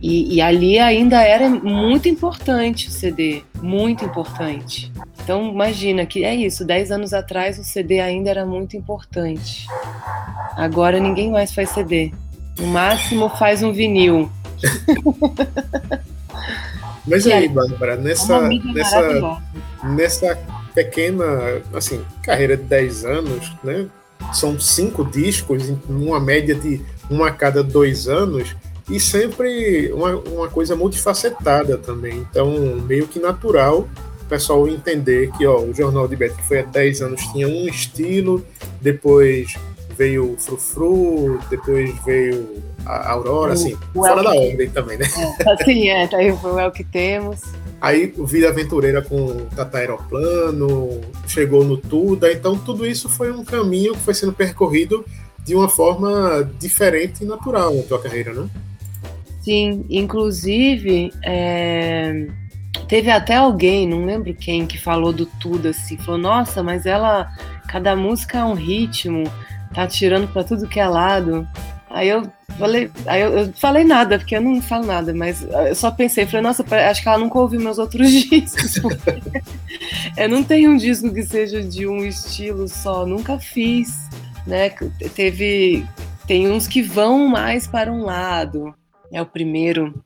E, 0.00 0.36
e, 0.36 0.40
ali 0.40 0.78
ainda 0.78 1.20
era 1.20 1.48
muito 1.48 2.08
importante 2.08 2.86
o 2.86 2.90
CD, 2.92 3.42
muito 3.60 4.04
importante. 4.04 4.92
Então 5.24 5.50
imagina 5.50 6.06
que 6.06 6.24
é 6.24 6.36
isso, 6.36 6.64
10 6.64 6.92
anos 6.92 7.12
atrás 7.12 7.58
o 7.58 7.64
CD 7.64 7.98
ainda 7.98 8.30
era 8.30 8.46
muito 8.46 8.76
importante. 8.76 9.66
Agora 10.56 11.00
ninguém 11.00 11.32
mais 11.32 11.52
faz 11.52 11.70
CD. 11.70 12.12
No 12.58 12.68
máximo 12.68 13.28
faz 13.28 13.60
um 13.62 13.72
vinil. 13.72 14.30
Mas 17.06 17.26
aí, 17.26 17.46
é 17.46 17.48
Bárbara, 17.48 17.96
nessa, 17.96 18.48
nessa, 18.48 19.40
nessa 19.82 20.38
pequena 20.74 21.62
assim, 21.72 22.02
carreira 22.22 22.56
de 22.56 22.64
10 22.64 23.04
anos, 23.04 23.52
né? 23.64 23.86
São 24.32 24.60
cinco 24.60 25.04
discos, 25.04 25.72
numa 25.88 26.20
média 26.20 26.54
de 26.54 26.82
um 27.10 27.24
a 27.24 27.30
cada 27.30 27.62
dois 27.62 28.08
anos, 28.08 28.54
e 28.90 29.00
sempre 29.00 29.90
uma, 29.92 30.16
uma 30.16 30.48
coisa 30.48 30.76
multifacetada 30.76 31.78
também. 31.78 32.26
Então, 32.30 32.50
meio 32.86 33.06
que 33.06 33.18
natural 33.18 33.88
o 34.22 34.24
pessoal 34.28 34.68
entender 34.68 35.30
que 35.32 35.46
ó, 35.46 35.58
o 35.58 35.72
Jornal 35.72 36.06
de 36.06 36.14
Beto, 36.14 36.36
que 36.36 36.46
foi 36.46 36.60
há 36.60 36.62
10 36.62 37.00
anos, 37.00 37.22
tinha 37.32 37.48
um 37.48 37.66
estilo, 37.66 38.44
depois 38.80 39.54
veio 39.98 40.32
o 40.32 40.36
Frufru, 40.38 41.40
depois 41.50 41.92
veio 42.04 42.62
a 42.86 43.10
Aurora, 43.10 43.50
o, 43.50 43.54
assim, 43.54 43.76
o 43.92 44.06
fora 44.06 44.22
da 44.22 44.30
ordem 44.30 44.70
também, 44.70 44.96
né? 44.96 45.06
É, 45.44 45.50
assim, 45.52 45.88
é, 45.88 46.06
tá 46.06 46.18
aí 46.18 46.30
o 46.30 46.36
o 46.36 46.70
que 46.70 46.84
temos. 46.84 47.40
Aí 47.80 48.14
o 48.16 48.24
Vida 48.24 48.48
Aventureira 48.48 49.02
com 49.02 49.46
Tata 49.54 49.78
Aeroplano, 49.78 51.00
chegou 51.26 51.64
no 51.64 51.76
Tuda, 51.76 52.32
então 52.32 52.56
tudo 52.56 52.86
isso 52.86 53.08
foi 53.08 53.32
um 53.32 53.44
caminho 53.44 53.92
que 53.94 54.00
foi 54.00 54.14
sendo 54.14 54.32
percorrido 54.32 55.04
de 55.44 55.54
uma 55.54 55.68
forma 55.68 56.48
diferente 56.58 57.24
e 57.24 57.26
natural 57.26 57.74
na 57.74 57.82
tua 57.82 58.00
carreira, 58.00 58.32
né? 58.32 58.48
Sim, 59.42 59.84
inclusive 59.88 61.12
é, 61.24 62.26
teve 62.86 63.10
até 63.10 63.36
alguém, 63.36 63.88
não 63.88 64.04
lembro 64.04 64.34
quem, 64.34 64.66
que 64.66 64.78
falou 64.78 65.12
do 65.12 65.24
tudo 65.24 65.68
assim, 65.68 65.96
falou, 65.96 66.20
nossa, 66.20 66.62
mas 66.62 66.84
ela, 66.84 67.30
cada 67.68 67.96
música 67.96 68.38
é 68.38 68.44
um 68.44 68.54
ritmo, 68.54 69.24
tá 69.74 69.86
tirando 69.86 70.28
para 70.32 70.44
tudo 70.44 70.68
que 70.68 70.80
é 70.80 70.88
lado. 70.88 71.46
Aí 71.90 72.08
eu 72.08 72.30
falei, 72.58 72.90
aí 73.06 73.22
eu, 73.22 73.30
eu, 73.30 73.52
falei 73.54 73.84
nada, 73.84 74.18
porque 74.18 74.36
eu 74.36 74.42
não 74.42 74.60
falo 74.60 74.86
nada, 74.86 75.14
mas 75.14 75.42
eu 75.42 75.74
só 75.74 75.90
pensei, 75.90 76.26
falei, 76.26 76.42
nossa, 76.42 76.64
acho 76.90 77.02
que 77.02 77.08
ela 77.08 77.18
nunca 77.18 77.38
ouviu 77.38 77.60
meus 77.60 77.78
outros 77.78 78.10
discos. 78.28 78.76
eu 80.16 80.28
não 80.28 80.42
tenho 80.44 80.70
um 80.70 80.76
disco 80.76 81.12
que 81.12 81.22
seja 81.22 81.62
de 81.62 81.86
um 81.86 82.04
estilo 82.04 82.68
só, 82.68 83.06
nunca 83.06 83.38
fiz, 83.38 84.08
né? 84.46 84.70
Teve, 85.14 85.86
tem 86.26 86.50
uns 86.50 86.66
que 86.66 86.82
vão 86.82 87.26
mais 87.28 87.66
para 87.66 87.90
um 87.90 88.04
lado. 88.04 88.74
É 89.10 89.22
o 89.22 89.26
primeiro, 89.26 90.04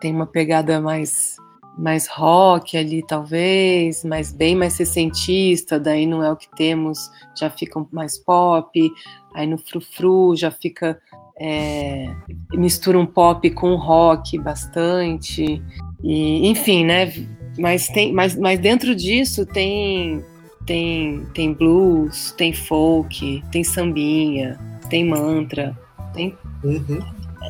tem 0.00 0.14
uma 0.14 0.26
pegada 0.26 0.80
mais 0.80 1.36
mais 1.76 2.06
rock 2.08 2.76
ali, 2.76 3.04
talvez, 3.06 4.04
mas 4.04 4.32
bem 4.32 4.54
mais 4.54 4.74
sessentista, 4.74 5.78
daí 5.78 6.06
não 6.06 6.22
é 6.22 6.30
o 6.30 6.36
que 6.36 6.48
temos, 6.56 7.10
já 7.38 7.50
fica 7.50 7.84
mais 7.90 8.16
pop, 8.16 8.92
aí 9.34 9.46
no 9.46 9.58
frufru 9.58 10.36
já 10.36 10.50
fica, 10.50 10.98
é, 11.38 12.14
mistura 12.52 12.98
um 12.98 13.06
pop 13.06 13.48
com 13.50 13.74
rock 13.74 14.38
bastante, 14.38 15.62
e 16.02 16.48
enfim, 16.48 16.84
né, 16.84 17.12
mas, 17.58 17.88
tem, 17.88 18.12
mas, 18.12 18.36
mas 18.36 18.58
dentro 18.58 18.94
disso 18.94 19.44
tem, 19.44 20.24
tem, 20.64 21.26
tem 21.34 21.52
blues, 21.52 22.32
tem 22.32 22.52
folk, 22.52 23.42
tem 23.50 23.64
sambinha, 23.64 24.58
tem 24.88 25.04
mantra, 25.04 25.76
tem... 26.12 26.36
Uhum. 26.62 27.00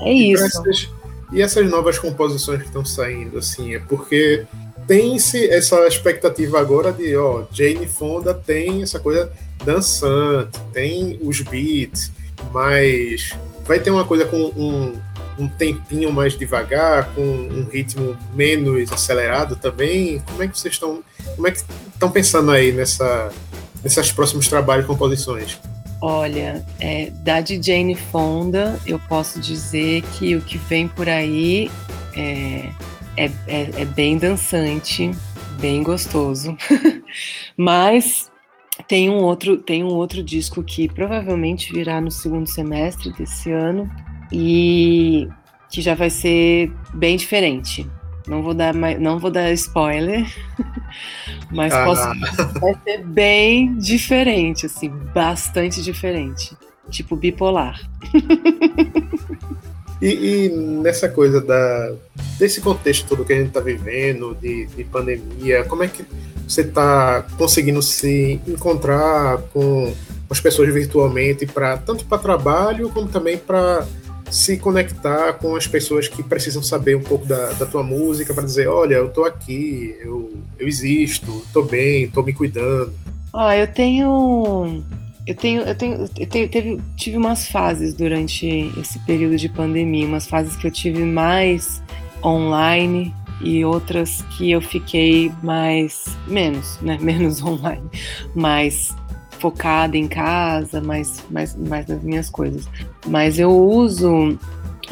É 0.03 0.13
isso. 0.13 0.63
E 1.35 1.43
essas 1.43 1.69
novas 1.69 1.99
composições 1.99 2.61
que 2.61 2.69
estão 2.69 2.85
saindo, 2.85 3.39
assim, 3.39 3.75
é 3.75 3.81
porque 3.81 4.47
tem-se 4.87 5.49
essa 5.49 5.85
expectativa 5.85 6.61
agora 6.61 6.93
de, 6.93 7.17
ó, 7.17 7.43
Jane 7.51 7.89
Fonda 7.89 8.33
tem 8.33 8.83
essa 8.83 9.01
coisa 9.01 9.33
dançante, 9.65 10.61
tem 10.73 11.19
os 11.21 11.41
beats, 11.41 12.13
mas 12.53 13.37
vai 13.67 13.81
ter 13.81 13.91
uma 13.91 14.05
coisa 14.05 14.25
com 14.27 14.37
um, 14.37 14.97
um 15.37 15.49
tempinho 15.49 16.13
mais 16.13 16.39
devagar, 16.39 17.13
com 17.17 17.23
um 17.23 17.65
ritmo 17.65 18.17
menos 18.33 18.93
acelerado 18.93 19.57
também. 19.57 20.23
Como 20.31 20.41
é 20.41 20.47
que 20.47 20.57
vocês 20.57 20.75
estão, 20.75 21.03
como 21.35 21.49
é 21.49 21.51
que 21.51 21.65
estão 21.93 22.13
pensando 22.13 22.53
aí 22.53 22.71
nessa, 22.71 23.33
nesses 23.83 24.13
próximos 24.13 24.47
trabalhos 24.47 24.85
e 24.85 24.87
composições? 24.87 25.59
Olha, 26.07 26.63
é, 26.79 27.09
da 27.11 27.41
de 27.41 27.59
Jane 27.63 27.95
Fonda, 27.95 28.79
eu 28.87 28.99
posso 29.09 29.41
dizer 29.41 30.03
que 30.03 30.37
o 30.37 30.43
que 30.43 30.59
vem 30.59 30.87
por 30.87 31.09
aí 31.09 31.71
é, 32.15 32.69
é, 33.17 33.25
é, 33.47 33.71
é 33.75 33.85
bem 33.87 34.19
dançante, 34.19 35.11
bem 35.59 35.83
gostoso. 35.83 36.55
Mas 37.57 38.31
tem 38.87 39.09
um 39.09 39.23
outro 39.23 39.57
tem 39.57 39.83
um 39.83 39.95
outro 39.95 40.23
disco 40.23 40.63
que 40.63 40.91
provavelmente 40.93 41.73
virá 41.73 42.03
no 42.03 42.11
segundo 42.11 42.47
semestre 42.49 43.11
desse 43.15 43.51
ano 43.51 43.91
e 44.31 45.27
que 45.71 45.81
já 45.81 45.95
vai 45.95 46.11
ser 46.11 46.71
bem 46.93 47.17
diferente. 47.17 47.91
Não 48.27 48.43
vou 48.43 48.55
dar 48.55 48.75
mais, 48.75 48.99
não 49.01 49.19
vou 49.19 49.31
dar 49.31 49.53
spoiler, 49.53 50.27
mas 51.53 51.73
ah. 51.73 51.85
posso, 51.85 52.61
vai 52.61 52.75
ser 52.83 53.05
bem 53.05 53.77
diferente, 53.77 54.67
assim, 54.67 54.89
bastante 54.89 55.83
diferente, 55.83 56.57
tipo 56.91 57.17
bipolar. 57.17 57.81
E, 60.03 60.09
e, 60.47 60.49
nessa 60.51 61.09
coisa 61.09 61.41
da, 61.41 61.93
desse 62.39 62.61
contexto 62.61 63.07
todo 63.07 63.25
que 63.25 63.33
a 63.33 63.37
gente 63.37 63.49
está 63.49 63.61
vivendo, 63.61 64.37
de, 64.41 64.67
de, 64.67 64.85
pandemia, 64.85 65.65
como 65.65 65.83
é 65.83 65.89
que 65.89 66.05
você 66.47 66.63
está 66.63 67.25
conseguindo 67.39 67.81
se 67.81 68.41
encontrar 68.47 69.39
com 69.53 69.95
as 70.29 70.41
pessoas 70.41 70.73
virtualmente, 70.75 71.47
para 71.47 71.79
tanto 71.79 72.05
para 72.05 72.19
trabalho 72.19 72.91
como 72.91 73.09
também 73.09 73.39
para 73.39 73.87
se 74.35 74.57
conectar 74.57 75.35
com 75.35 75.55
as 75.55 75.65
pessoas 75.65 76.09
que 76.09 76.21
precisam 76.21 76.61
saber 76.61 76.97
um 76.97 77.03
pouco 77.03 77.25
da, 77.25 77.53
da 77.53 77.65
tua 77.65 77.85
música 77.85 78.35
para 78.35 78.43
dizer, 78.43 78.67
olha, 78.67 78.97
eu 78.97 79.09
tô 79.09 79.25
aqui, 79.25 79.97
eu, 80.01 80.33
eu 80.59 80.67
existo, 80.67 81.45
tô 81.53 81.63
bem, 81.63 82.11
tô 82.11 82.21
me 82.21 82.33
cuidando. 82.33 82.93
Ah, 83.33 83.57
eu 83.57 83.69
tenho 83.69 84.83
eu 85.25 85.35
tenho, 85.37 85.63
eu 85.63 85.75
tenho, 85.77 86.11
eu 86.19 86.27
tenho 86.27 86.49
teve, 86.49 86.81
tive 86.97 87.17
umas 87.17 87.47
fases 87.47 87.95
durante 87.95 88.73
esse 88.77 88.99
período 89.01 89.37
de 89.37 89.49
pandemia, 89.49 90.05
umas 90.05 90.27
fases 90.27 90.57
que 90.57 90.67
eu 90.67 90.71
tive 90.71 91.05
mais 91.05 91.81
online 92.23 93.15
e 93.41 93.65
outras 93.65 94.23
que 94.37 94.51
eu 94.51 94.61
fiquei 94.61 95.31
mais 95.45 96.05
menos, 96.27 96.81
né, 96.81 96.99
menos 97.01 97.41
online, 97.41 97.89
mais 98.35 98.93
focada 99.45 99.95
em 99.95 100.09
casa, 100.09 100.81
mais, 100.81 101.23
mais, 101.31 101.55
mais 101.55 101.87
nas 101.87 102.03
minhas 102.03 102.31
coisas. 102.31 102.67
Mas 103.07 103.39
eu 103.39 103.51
uso, 103.51 104.39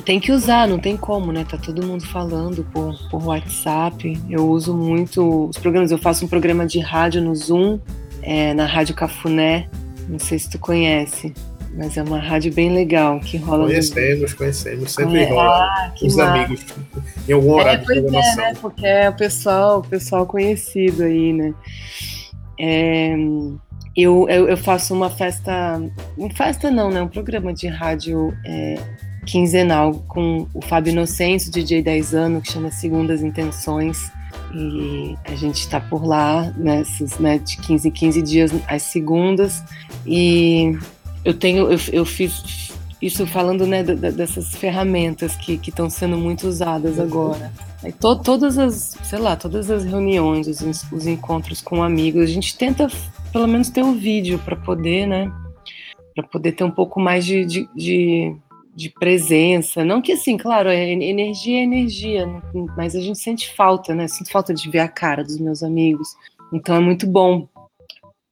tem 0.05 0.21
que 0.21 0.31
usar, 0.31 0.69
não 0.69 0.79
tem 0.79 0.95
como, 0.95 1.33
né? 1.33 1.43
Tá 1.49 1.57
todo 1.57 1.83
mundo 1.83 2.05
falando 2.05 2.63
por, 2.71 2.95
por 3.09 3.25
WhatsApp. 3.25 4.21
Eu 4.29 4.47
uso 4.47 4.77
muito 4.77 5.49
os 5.49 5.57
programas. 5.57 5.91
Eu 5.91 5.97
faço 5.97 6.27
um 6.27 6.29
programa 6.29 6.67
de 6.67 6.81
rádio 6.81 7.23
no 7.23 7.35
Zoom, 7.35 7.79
é, 8.21 8.53
na 8.53 8.67
Rádio 8.67 8.95
Cafuné. 8.95 9.71
Não 10.07 10.19
sei 10.19 10.39
se 10.39 10.51
tu 10.51 10.59
conhece. 10.59 11.33
Mas 11.75 11.97
é 11.97 12.03
uma 12.03 12.19
rádio 12.19 12.53
bem 12.53 12.75
legal 12.75 13.19
que 13.21 13.39
rola. 13.39 13.65
Conhecemos, 13.65 14.33
no... 14.33 14.37
conhecemos, 14.37 14.93
sempre 14.93 15.21
é, 15.21 15.31
rola. 15.31 15.65
Ah, 15.65 15.95
os 16.03 16.19
amigos 16.19 16.63
em 17.27 17.33
algum 17.33 17.53
horário 17.53 17.79
é, 17.79 17.81
de 17.81 17.87
programação. 17.87 18.45
É, 18.45 18.53
né? 18.53 18.59
Porque 18.61 18.87
é 18.87 19.09
o 19.09 19.15
pessoal, 19.15 19.79
o 19.79 19.83
pessoal 19.83 20.27
conhecido 20.27 21.05
aí, 21.05 21.33
né? 21.33 21.55
É, 22.61 23.17
eu, 23.97 24.27
eu, 24.29 24.49
eu, 24.49 24.57
faço 24.57 24.95
uma 24.95 25.11
festa, 25.11 25.81
festa 26.35 26.71
não, 26.71 26.91
né? 26.91 27.03
Um 27.03 27.09
programa 27.09 27.53
de 27.53 27.69
rádio 27.69 28.35
é, 28.45 28.79
quinzenal 29.27 29.95
com 30.09 30.47
o 30.55 30.63
Fábio 30.63 30.93
Inocêncio, 30.93 31.51
DJ 31.51 31.83
10 31.83 32.15
anos, 32.15 32.43
que 32.43 32.53
chama 32.53 32.71
Segundas 32.71 33.23
Intenções. 33.23 34.11
E 34.55 35.17
a 35.25 35.35
gente 35.35 35.61
está 35.61 35.81
por 35.81 36.05
lá, 36.05 36.53
nessas, 36.57 37.19
né, 37.19 37.39
de 37.39 37.57
15 37.59 37.89
em 37.89 37.91
15 37.91 38.23
dias, 38.23 38.53
às 38.67 38.83
segundas. 38.83 39.63
E 40.07 40.77
eu 41.25 41.35
tenho, 41.35 41.71
eu, 41.71 41.79
eu 41.93 42.05
fiz 42.05 42.73
isso 43.01 43.27
falando 43.27 43.67
né, 43.67 43.83
dessas 43.83 44.55
ferramentas 44.55 45.35
que 45.37 45.61
estão 45.67 45.91
sendo 45.91 46.17
muito 46.17 46.47
usadas 46.47 46.99
agora. 46.99 47.53
to, 48.01 48.17
todas 48.17 48.57
as, 48.57 48.97
sei 49.03 49.19
lá, 49.19 49.37
todas 49.37 49.71
as 49.71 49.85
reuniões, 49.85 50.47
os, 50.47 50.85
os 50.91 51.07
encontros 51.07 51.61
com 51.61 51.83
amigos, 51.83 52.23
a 52.23 52.27
gente 52.27 52.57
tenta 52.57 52.89
pelo 53.33 53.47
menos 53.47 53.71
ter 53.71 53.83
um 53.83 53.95
vídeo 53.95 54.39
para 54.39 54.55
poder, 54.55 55.07
né? 55.07 55.33
Para 56.15 56.25
poder 56.25 56.53
ter 56.53 56.65
um 56.65 56.71
pouco 56.71 57.01
mais 57.01 57.25
de, 57.25 57.45
de, 57.45 57.69
de, 57.75 58.37
de, 58.75 58.91
presença. 58.91 59.85
Não 59.85 60.03
que 60.03 60.13
assim, 60.13 60.37
claro, 60.37 60.69
é, 60.69 60.93
energia 60.93 61.61
é 61.61 61.63
energia, 61.63 62.27
mas 62.77 62.95
a 62.95 63.01
gente 63.01 63.19
sente 63.19 63.51
falta, 63.55 63.95
né? 63.95 64.07
Sinto 64.07 64.31
falta 64.31 64.53
de 64.53 64.69
ver 64.71 64.81
a 64.81 64.89
cara 64.89 65.25
dos 65.25 65.39
meus 65.39 65.63
amigos. 65.63 66.09
Então 66.53 66.77
é 66.77 66.81
muito 66.81 67.07
bom 67.07 67.49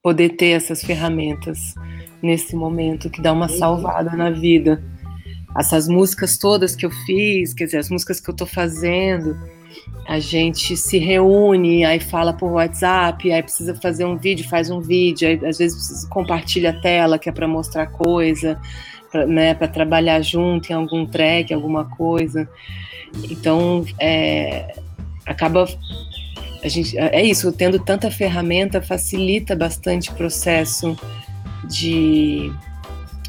poder 0.02 0.30
ter 0.30 0.50
essas 0.50 0.82
ferramentas 0.82 1.74
nesse 2.22 2.54
momento 2.54 3.10
que 3.10 3.22
dá 3.22 3.32
uma 3.32 3.48
salvada 3.48 4.10
na 4.16 4.30
vida. 4.30 4.82
essas 5.58 5.88
músicas 5.88 6.38
todas 6.38 6.76
que 6.76 6.86
eu 6.86 6.90
fiz, 6.90 7.52
quer 7.52 7.64
dizer, 7.64 7.78
as 7.78 7.90
músicas 7.90 8.20
que 8.20 8.30
eu 8.30 8.36
tô 8.36 8.46
fazendo, 8.46 9.36
a 10.06 10.18
gente 10.18 10.76
se 10.76 10.98
reúne, 10.98 11.84
aí 11.84 12.00
fala 12.00 12.32
por 12.32 12.52
WhatsApp, 12.52 13.30
aí 13.30 13.42
precisa 13.42 13.74
fazer 13.74 14.04
um 14.04 14.16
vídeo, 14.16 14.48
faz 14.48 14.70
um 14.70 14.80
vídeo, 14.80 15.28
aí, 15.28 15.46
às 15.46 15.58
vezes 15.58 16.04
compartilha 16.06 16.70
a 16.70 16.80
tela 16.80 17.18
que 17.18 17.28
é 17.28 17.32
para 17.32 17.46
mostrar 17.46 17.86
coisa, 17.86 18.60
para 19.10 19.26
né, 19.26 19.54
trabalhar 19.54 20.20
junto 20.22 20.70
em 20.70 20.74
algum 20.74 21.06
track, 21.06 21.52
alguma 21.52 21.84
coisa. 21.84 22.48
Então, 23.30 23.84
é, 23.98 24.74
acaba 25.26 25.66
a 26.62 26.68
gente 26.68 26.96
é 26.98 27.24
isso, 27.24 27.50
tendo 27.52 27.78
tanta 27.78 28.10
ferramenta 28.10 28.82
facilita 28.82 29.56
bastante 29.56 30.10
o 30.10 30.14
processo 30.14 30.96
de 31.64 32.52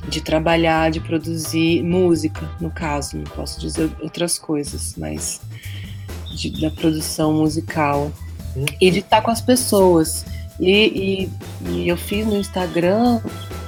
de 0.09 0.19
trabalhar, 0.19 0.89
de 0.89 0.99
produzir 0.99 1.83
música, 1.83 2.49
no 2.59 2.71
caso, 2.71 3.17
não 3.17 3.23
posso 3.23 3.59
dizer 3.59 3.89
outras 4.01 4.39
coisas, 4.39 4.95
mas 4.97 5.39
de, 6.33 6.61
da 6.61 6.69
produção 6.69 7.33
musical 7.33 8.11
uhum. 8.55 8.65
e 8.79 8.91
de 8.91 8.99
estar 8.99 9.21
com 9.21 9.31
as 9.31 9.41
pessoas. 9.41 10.25
E, 10.59 11.29
e, 11.65 11.69
e 11.69 11.87
eu 11.87 11.97
fiz 11.97 12.25
no 12.25 12.37
Instagram 12.37 13.19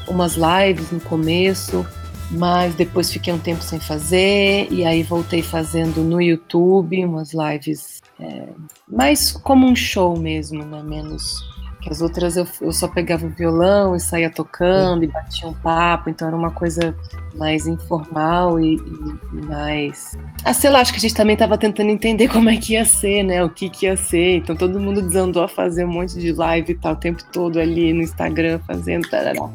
umas 0.08 0.36
lives 0.36 0.92
no 0.92 1.00
começo, 1.00 1.86
mas 2.32 2.76
depois 2.76 3.12
fiquei 3.12 3.34
um 3.34 3.40
tempo 3.40 3.64
sem 3.64 3.80
fazer 3.80 4.68
e 4.72 4.86
aí 4.86 5.04
voltei 5.04 5.42
fazendo 5.42 6.02
no 6.02 6.22
YouTube 6.22 7.04
umas 7.06 7.34
lives 7.34 8.02
é, 8.20 8.48
mais 8.88 9.32
como 9.32 9.68
um 9.68 9.76
show 9.76 10.18
mesmo, 10.18 10.64
né? 10.64 10.82
Menos 10.84 11.53
que 11.84 11.90
as 11.90 12.02
outras 12.02 12.38
eu, 12.38 12.48
eu 12.62 12.72
só 12.72 12.88
pegava 12.88 13.26
o 13.26 13.30
violão 13.30 13.96
e 13.96 14.00
saía 14.00 14.30
tocando 14.30 15.04
e 15.04 15.08
batia 15.08 15.48
um 15.48 15.54
papo, 15.54 16.10
então 16.10 16.28
era 16.28 16.36
uma 16.36 16.50
coisa 16.50 16.96
mais 17.36 17.68
informal 17.68 18.60
e, 18.60 18.76
e, 18.76 19.46
mais. 19.46 20.18
Ah, 20.46 20.54
sei 20.54 20.70
lá, 20.70 20.80
acho 20.80 20.94
que 20.94 20.98
a 20.98 21.02
gente 21.02 21.14
também 21.14 21.34
estava 21.34 21.58
tentando 21.58 21.90
entender 21.90 22.30
como 22.32 22.50
é 22.50 22.56
que 22.56 22.74
ia 22.74 22.86
ser, 22.86 23.24
né? 23.24 23.44
O 23.44 23.50
que, 23.50 23.70
que 23.70 23.86
ia 23.86 23.98
ser. 23.98 24.38
Então 24.38 24.56
todo 24.56 24.80
mundo 24.80 25.02
desandou 25.02 25.44
a 25.44 25.48
fazer 25.48 25.84
um 25.86 25.92
monte 25.92 26.18
de 26.18 26.32
live 26.32 26.72
e 26.72 26.76
tal, 26.76 26.94
o 26.94 26.96
tempo 26.96 27.22
todo 27.32 27.60
ali 27.60 27.92
no 27.92 28.02
Instagram 28.02 28.60
fazendo. 28.66 29.10
Tarará. 29.10 29.50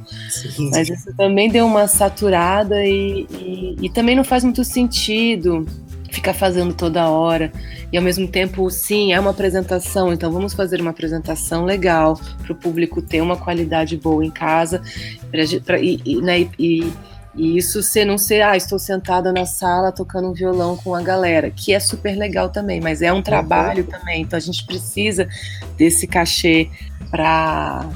Mas 0.71 0.91
isso 0.91 1.15
também 1.17 1.49
deu 1.49 1.65
uma 1.65 1.87
saturada 1.87 2.85
e, 2.85 3.27
e, 3.31 3.77
e 3.81 3.89
também 3.89 4.15
não 4.15 4.25
faz 4.25 4.45
muito 4.45 4.63
sentido 4.63 5.67
ficar 6.11 6.35
fazendo 6.35 6.75
toda 6.75 7.09
hora. 7.09 7.53
E 7.93 7.97
ao 7.97 8.03
mesmo 8.03 8.27
tempo, 8.29 8.71
sim, 8.71 9.13
é 9.13 9.21
uma 9.21 9.31
apresentação, 9.31 10.13
então 10.13 10.31
vamos 10.31 10.55
fazer 10.55 10.81
uma 10.81 10.91
apresentação 10.91 11.65
legal 11.65 12.19
para 12.43 12.53
o 12.53 12.57
público 12.57 13.01
ter 13.01 13.21
uma 13.21 13.37
qualidade 13.37 13.97
boa 13.97 14.25
em 14.25 14.31
casa. 14.31 14.83
Pra, 15.31 15.41
pra, 15.65 15.81
e, 15.81 16.01
e, 16.05 16.21
né, 16.21 16.41
e, 16.59 16.93
e, 17.35 17.57
isso 17.57 17.83
ser 17.83 18.05
não 18.05 18.19
ser, 18.19 18.43
ah, 18.43 18.57
estou 18.57 18.79
sentada 18.79 19.33
na 19.33 19.47
sala 19.47 19.93
tocando 19.93 20.29
um 20.29 20.33
violão 20.33 20.77
com 20.77 20.95
a 20.95 21.03
galera, 21.03 21.51
que 21.51 21.73
é 21.73 21.81
super 21.81 22.17
legal 22.17 22.49
também, 22.49 22.81
mas 22.81 23.03
é 23.03 23.13
um 23.13 23.23
trabalho 23.23 23.85
uhum. 23.85 23.91
também, 23.91 24.23
então 24.23 24.37
a 24.37 24.41
gente 24.41 24.65
precisa 24.65 25.29
desse 25.77 26.07
cachê 26.07 26.69
para 27.11 27.87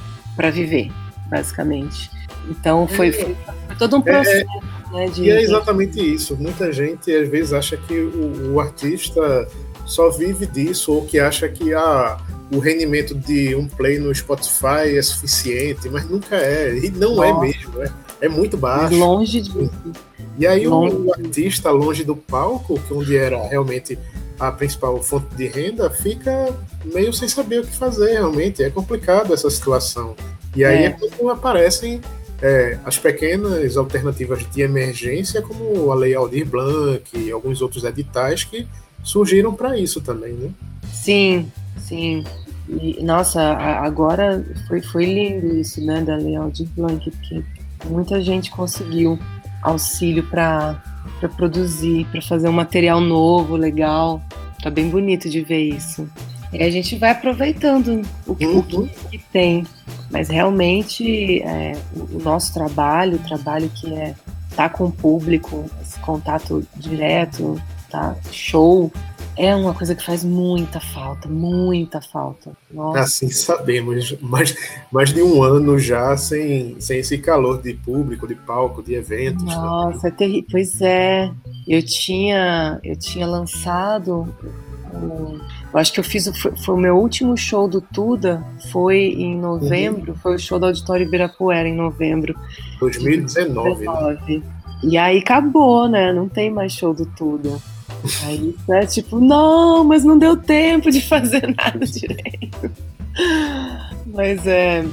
viver, 0.53 0.91
basicamente. 1.29 2.11
Então 2.49 2.87
foi, 2.87 3.09
é. 3.09 3.13
foi, 3.13 3.37
foi 3.67 3.77
todo 3.77 3.97
um 3.97 4.01
é, 4.01 4.03
processo. 4.03 4.47
É 4.79 4.82
né, 4.93 5.07
de... 5.07 5.23
E 5.23 5.31
é 5.31 5.43
exatamente 5.43 6.01
isso. 6.01 6.37
Muita 6.37 6.73
gente 6.73 7.15
às 7.15 7.29
vezes 7.29 7.53
acha 7.53 7.77
que 7.77 7.99
o, 7.99 8.55
o 8.55 8.61
artista 8.61 9.49
só 9.87 10.11
vive 10.11 10.47
disso 10.47 10.93
ou 10.93 11.05
que 11.05 11.19
acha 11.19 11.49
que 11.49 11.75
ah, 11.75 12.19
o 12.53 12.59
rendimento 12.59 13.15
de 13.15 13.55
um 13.55 13.67
play 13.67 13.99
no 13.99 14.15
Spotify 14.15 14.97
é 14.97 15.03
suficiente, 15.03 15.89
mas 15.89 16.09
nunca 16.09 16.37
é. 16.37 16.77
E 16.77 16.91
não 16.91 17.23
é 17.25 17.33
Nossa. 17.33 17.47
é 17.47 17.49
mesmo. 17.49 17.83
É, 17.83 17.93
é 18.23 18.29
muito 18.29 18.57
baixo. 18.57 18.97
Longe 18.97 19.41
disso. 19.41 19.71
E 20.39 20.47
aí 20.47 20.67
longe. 20.67 20.97
o 20.97 21.13
artista 21.13 21.71
longe 21.71 22.05
do 22.05 22.17
palco, 22.17 22.79
que 22.81 22.95
onde 22.95 23.17
era 23.17 23.43
realmente 23.49 23.99
a 24.39 24.51
principal 24.51 25.01
fonte 25.03 25.35
de 25.35 25.47
renda, 25.47 25.91
fica 25.91 26.55
meio 26.85 27.13
sem 27.13 27.29
saber 27.29 27.61
o 27.61 27.67
que 27.67 27.77
fazer 27.77 28.13
realmente. 28.13 28.63
É 28.63 28.71
complicado 28.71 29.33
essa 29.33 29.49
situação. 29.51 30.15
E 30.55 30.65
aí 30.65 30.85
é, 30.85 30.87
é 30.87 30.91
quando 30.91 31.31
aparecem 31.31 32.01
é, 32.43 32.79
as 32.85 32.99
pequenas 32.99 33.77
alternativas 33.77 34.45
de 34.51 34.63
emergência, 34.63 35.41
como 35.41 35.93
a 35.93 35.95
Lei 35.95 36.15
Aldir 36.15 36.45
Blanc 36.45 37.03
e 37.17 37.31
alguns 37.31 37.63
outros 37.63 37.85
editais 37.85 38.43
que 38.43 38.67
surgiram 39.03 39.55
para 39.55 39.79
isso 39.79 40.01
também, 40.01 40.33
né? 40.33 40.51
Sim, 40.93 41.51
sim. 41.79 42.25
E, 42.69 43.03
nossa, 43.03 43.41
agora 43.41 44.45
foi, 44.67 44.83
foi 44.83 45.05
lindo 45.05 45.55
isso, 45.57 45.85
né, 45.85 46.01
da 46.01 46.17
Lei 46.17 46.35
Aldir 46.35 46.69
Blanc, 46.77 47.11
porque 47.11 47.43
muita 47.85 48.21
gente 48.21 48.51
conseguiu 48.51 49.19
auxílio 49.63 50.25
para 50.25 50.83
produzir, 51.37 52.07
para 52.11 52.21
fazer 52.21 52.49
um 52.49 52.53
material 52.53 53.01
novo, 53.01 53.57
legal. 53.57 54.21
Tá 54.61 54.71
bem 54.71 54.89
bonito 54.89 55.31
de 55.31 55.43
ver 55.43 55.63
isso. 55.63 56.09
E 56.53 56.63
a 56.63 56.71
gente 56.71 56.97
vai 56.97 57.11
aproveitando 57.11 58.03
o 58.27 58.35
que, 58.35 58.47
uhum. 58.47 58.59
o 58.59 58.63
que, 58.63 58.77
uhum. 58.77 58.89
que 59.11 59.19
tem. 59.33 59.65
Mas 60.13 60.29
realmente 60.29 61.41
é, 61.43 61.73
o 61.97 62.19
nosso 62.23 62.53
trabalho, 62.53 63.17
o 63.17 63.27
trabalho 63.27 63.71
que 63.71 63.93
é 63.95 64.15
estar 64.51 64.69
tá 64.69 64.69
com 64.69 64.85
o 64.85 64.93
público, 64.93 65.65
esse 65.81 65.99
contato 66.01 66.63
direto, 66.77 67.61
tá? 67.91 68.15
show, 68.31 68.93
é 69.37 69.55
uma 69.57 69.73
coisa 69.73 69.95
que 69.95 70.05
faz 70.05 70.23
muita 70.23 70.79
falta, 70.79 71.27
muita 71.29 72.03
falta. 72.03 72.53
Nossa. 72.71 73.01
Assim 73.01 73.31
sabemos, 73.31 74.15
mais, 74.21 74.55
mais 74.93 75.13
de 75.13 75.23
um 75.23 75.43
ano 75.43 75.79
já 75.79 76.15
sem, 76.17 76.79
sem 76.79 76.99
esse 76.99 77.17
calor 77.17 77.63
de 77.63 77.73
público, 77.73 78.27
de 78.27 78.35
palco, 78.35 78.83
de 78.83 78.95
eventos. 78.95 79.45
Nossa, 79.45 80.09
é 80.09 80.11
terrível. 80.11 80.45
Pois 80.51 80.79
é, 80.83 81.33
eu 81.67 81.83
tinha, 81.83 82.79
eu 82.85 82.95
tinha 82.97 83.27
lançado 83.27 84.29
eu 84.93 85.79
acho 85.79 85.93
que 85.93 86.01
eu 86.01 86.05
fiz, 86.05 86.31
foi, 86.39 86.53
foi, 86.57 86.75
o 86.75 86.79
meu 86.79 86.97
último 86.97 87.37
show 87.37 87.67
do 87.67 87.81
Tuda, 87.81 88.45
foi 88.71 88.99
em 88.99 89.37
novembro, 89.37 90.13
uhum. 90.13 90.19
foi 90.19 90.35
o 90.35 90.39
show 90.39 90.59
do 90.59 90.67
Auditório 90.67 91.07
Ibirapuera 91.07 91.69
em 91.69 91.75
novembro. 91.75 92.35
2019. 92.79 93.85
2019. 93.85 94.39
Né? 94.39 94.43
E 94.83 94.99
aí 94.99 95.19
acabou, 95.19 95.89
né? 95.89 96.13
Não 96.13 96.29
tem 96.29 96.51
mais 96.51 96.73
show 96.73 96.93
do 96.93 97.07
Tuda. 97.07 97.59
Aí 98.25 98.55
é 98.69 98.85
tipo, 98.87 99.19
não, 99.19 99.85
mas 99.85 100.05
não 100.05 100.19
deu 100.19 100.37
tempo 100.37 100.91
de 100.91 101.01
fazer 101.01 101.55
nada 101.57 101.85
direito. 101.87 102.71
Mas 104.07 104.47
é, 104.47 104.85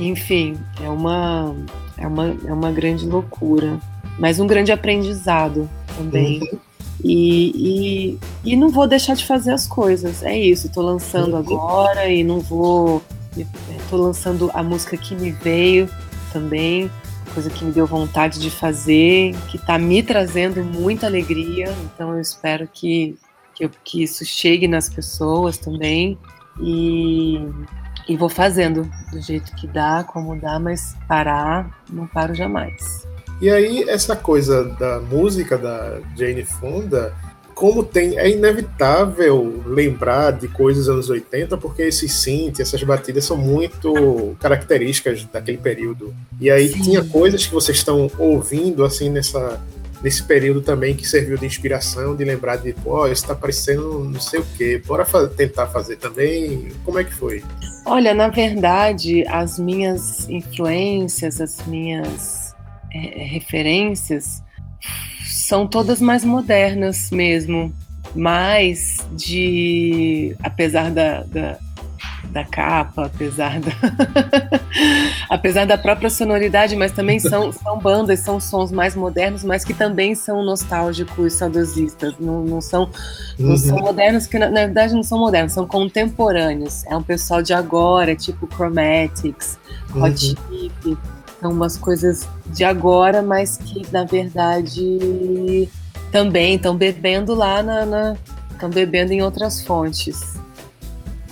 enfim, 0.00 0.56
é 0.82 0.88
uma, 0.88 1.54
é 1.96 2.06
uma, 2.06 2.36
é 2.46 2.52
uma 2.52 2.72
grande 2.72 3.06
loucura, 3.06 3.78
mas 4.18 4.40
um 4.40 4.46
grande 4.46 4.72
aprendizado 4.72 5.68
também. 5.96 6.40
Uhum. 6.40 6.58
E, 7.04 8.18
e, 8.44 8.52
e, 8.52 8.56
não 8.56 8.70
vou 8.70 8.86
deixar 8.86 9.14
de 9.14 9.24
fazer 9.24 9.52
as 9.52 9.66
coisas. 9.66 10.22
É 10.22 10.36
isso, 10.36 10.70
tô 10.70 10.80
lançando 10.80 11.32
uhum. 11.32 11.38
agora 11.38 12.08
e 12.08 12.24
não 12.24 12.40
vou. 12.40 13.02
Tô 13.90 13.96
lançando 13.96 14.50
a 14.54 14.62
música 14.62 14.96
que 14.96 15.14
me 15.14 15.30
veio 15.30 15.88
também, 16.32 16.90
coisa 17.34 17.50
que 17.50 17.64
me 17.64 17.70
deu 17.70 17.86
vontade 17.86 18.40
de 18.40 18.50
fazer, 18.50 19.34
que 19.48 19.58
tá 19.58 19.78
me 19.78 20.02
trazendo 20.02 20.64
muita 20.64 21.06
alegria. 21.06 21.66
Então 21.84 22.14
eu 22.14 22.20
espero 22.20 22.66
que, 22.66 23.16
que, 23.54 23.68
que 23.84 24.02
isso 24.02 24.24
chegue 24.24 24.66
nas 24.66 24.88
pessoas 24.88 25.58
também. 25.58 26.18
E, 26.58 27.38
e 28.08 28.16
vou 28.16 28.30
fazendo 28.30 28.90
do 29.12 29.20
jeito 29.20 29.54
que 29.56 29.66
dá, 29.66 30.02
como 30.02 30.40
dá, 30.40 30.58
mas 30.58 30.96
parar, 31.06 31.82
não 31.90 32.06
paro 32.06 32.34
jamais. 32.34 33.06
E 33.40 33.50
aí, 33.50 33.84
essa 33.88 34.16
coisa 34.16 34.64
da 34.64 34.98
música 35.00 35.58
da 35.58 36.00
Jane 36.16 36.44
Fonda, 36.44 37.14
como 37.56 37.82
tem. 37.82 38.18
É 38.18 38.30
inevitável 38.30 39.62
lembrar 39.66 40.30
de 40.30 40.46
coisas 40.46 40.84
dos 40.84 40.94
anos 40.94 41.10
80, 41.10 41.56
porque 41.56 41.82
esse 41.82 42.06
synth, 42.06 42.60
essas 42.60 42.82
batidas 42.82 43.24
são 43.24 43.36
muito 43.36 44.36
características 44.38 45.24
daquele 45.24 45.56
período. 45.56 46.14
E 46.38 46.50
aí 46.50 46.68
Sim. 46.68 46.82
tinha 46.82 47.02
coisas 47.02 47.46
que 47.46 47.52
vocês 47.52 47.78
estão 47.78 48.10
ouvindo, 48.18 48.84
assim, 48.84 49.10
nessa. 49.10 49.58
Nesse 50.02 50.22
período 50.22 50.60
também 50.60 50.94
que 50.94 51.08
serviu 51.08 51.38
de 51.38 51.46
inspiração, 51.46 52.14
de 52.14 52.22
lembrar 52.22 52.56
de, 52.56 52.74
pô, 52.74 53.06
isso 53.06 53.26
tá 53.26 53.34
parecendo 53.34 54.04
não 54.04 54.20
sei 54.20 54.40
o 54.40 54.46
quê, 54.54 54.80
bora 54.86 55.06
fa 55.06 55.26
tentar 55.26 55.68
fazer 55.68 55.96
também. 55.96 56.68
Como 56.84 56.98
é 56.98 57.02
que 57.02 57.14
foi? 57.14 57.42
Olha, 57.86 58.12
na 58.12 58.28
verdade, 58.28 59.26
as 59.26 59.58
minhas 59.58 60.28
influências, 60.28 61.40
as 61.40 61.66
minhas 61.66 62.35
referências 63.14 64.42
são 65.24 65.66
todas 65.66 66.00
mais 66.00 66.24
modernas 66.24 67.10
mesmo, 67.10 67.72
mais 68.14 68.98
de 69.12 70.36
apesar 70.42 70.90
da, 70.90 71.22
da, 71.22 71.58
da 72.30 72.44
capa, 72.44 73.06
apesar 73.06 73.60
da 73.60 73.70
apesar 75.30 75.64
da 75.64 75.78
própria 75.78 76.10
sonoridade, 76.10 76.74
mas 76.74 76.92
também 76.92 77.18
são, 77.18 77.52
são 77.54 77.78
bandas, 77.78 78.20
são 78.20 78.40
sons 78.40 78.72
mais 78.72 78.96
modernos, 78.96 79.44
mas 79.44 79.64
que 79.64 79.72
também 79.72 80.14
são 80.14 80.44
nostálgicos, 80.44 81.34
saudosistas, 81.34 82.14
não, 82.18 82.42
não 82.44 82.60
são 82.60 82.90
não 83.38 83.50
uhum. 83.50 83.56
são 83.56 83.78
modernos 83.78 84.26
que 84.26 84.38
na, 84.38 84.48
na, 84.48 84.60
verdade 84.66 84.94
não 84.94 85.02
são 85.02 85.18
modernos, 85.18 85.52
são 85.52 85.66
contemporâneos. 85.66 86.84
É 86.86 86.96
um 86.96 87.02
pessoal 87.02 87.42
de 87.42 87.52
agora, 87.52 88.16
tipo 88.16 88.48
Chromatics, 88.52 89.58
Hot 89.94 90.36
uhum. 90.50 90.60
Chip, 90.72 90.98
são 91.40 91.50
umas 91.50 91.76
coisas 91.76 92.28
de 92.46 92.64
agora, 92.64 93.22
mas 93.22 93.56
que 93.56 93.86
na 93.92 94.04
verdade 94.04 95.68
também 96.10 96.56
estão 96.56 96.76
bebendo 96.76 97.34
lá 97.34 97.62
na. 97.62 98.16
estão 98.52 98.70
bebendo 98.70 99.12
em 99.12 99.22
outras 99.22 99.62
fontes. 99.62 100.34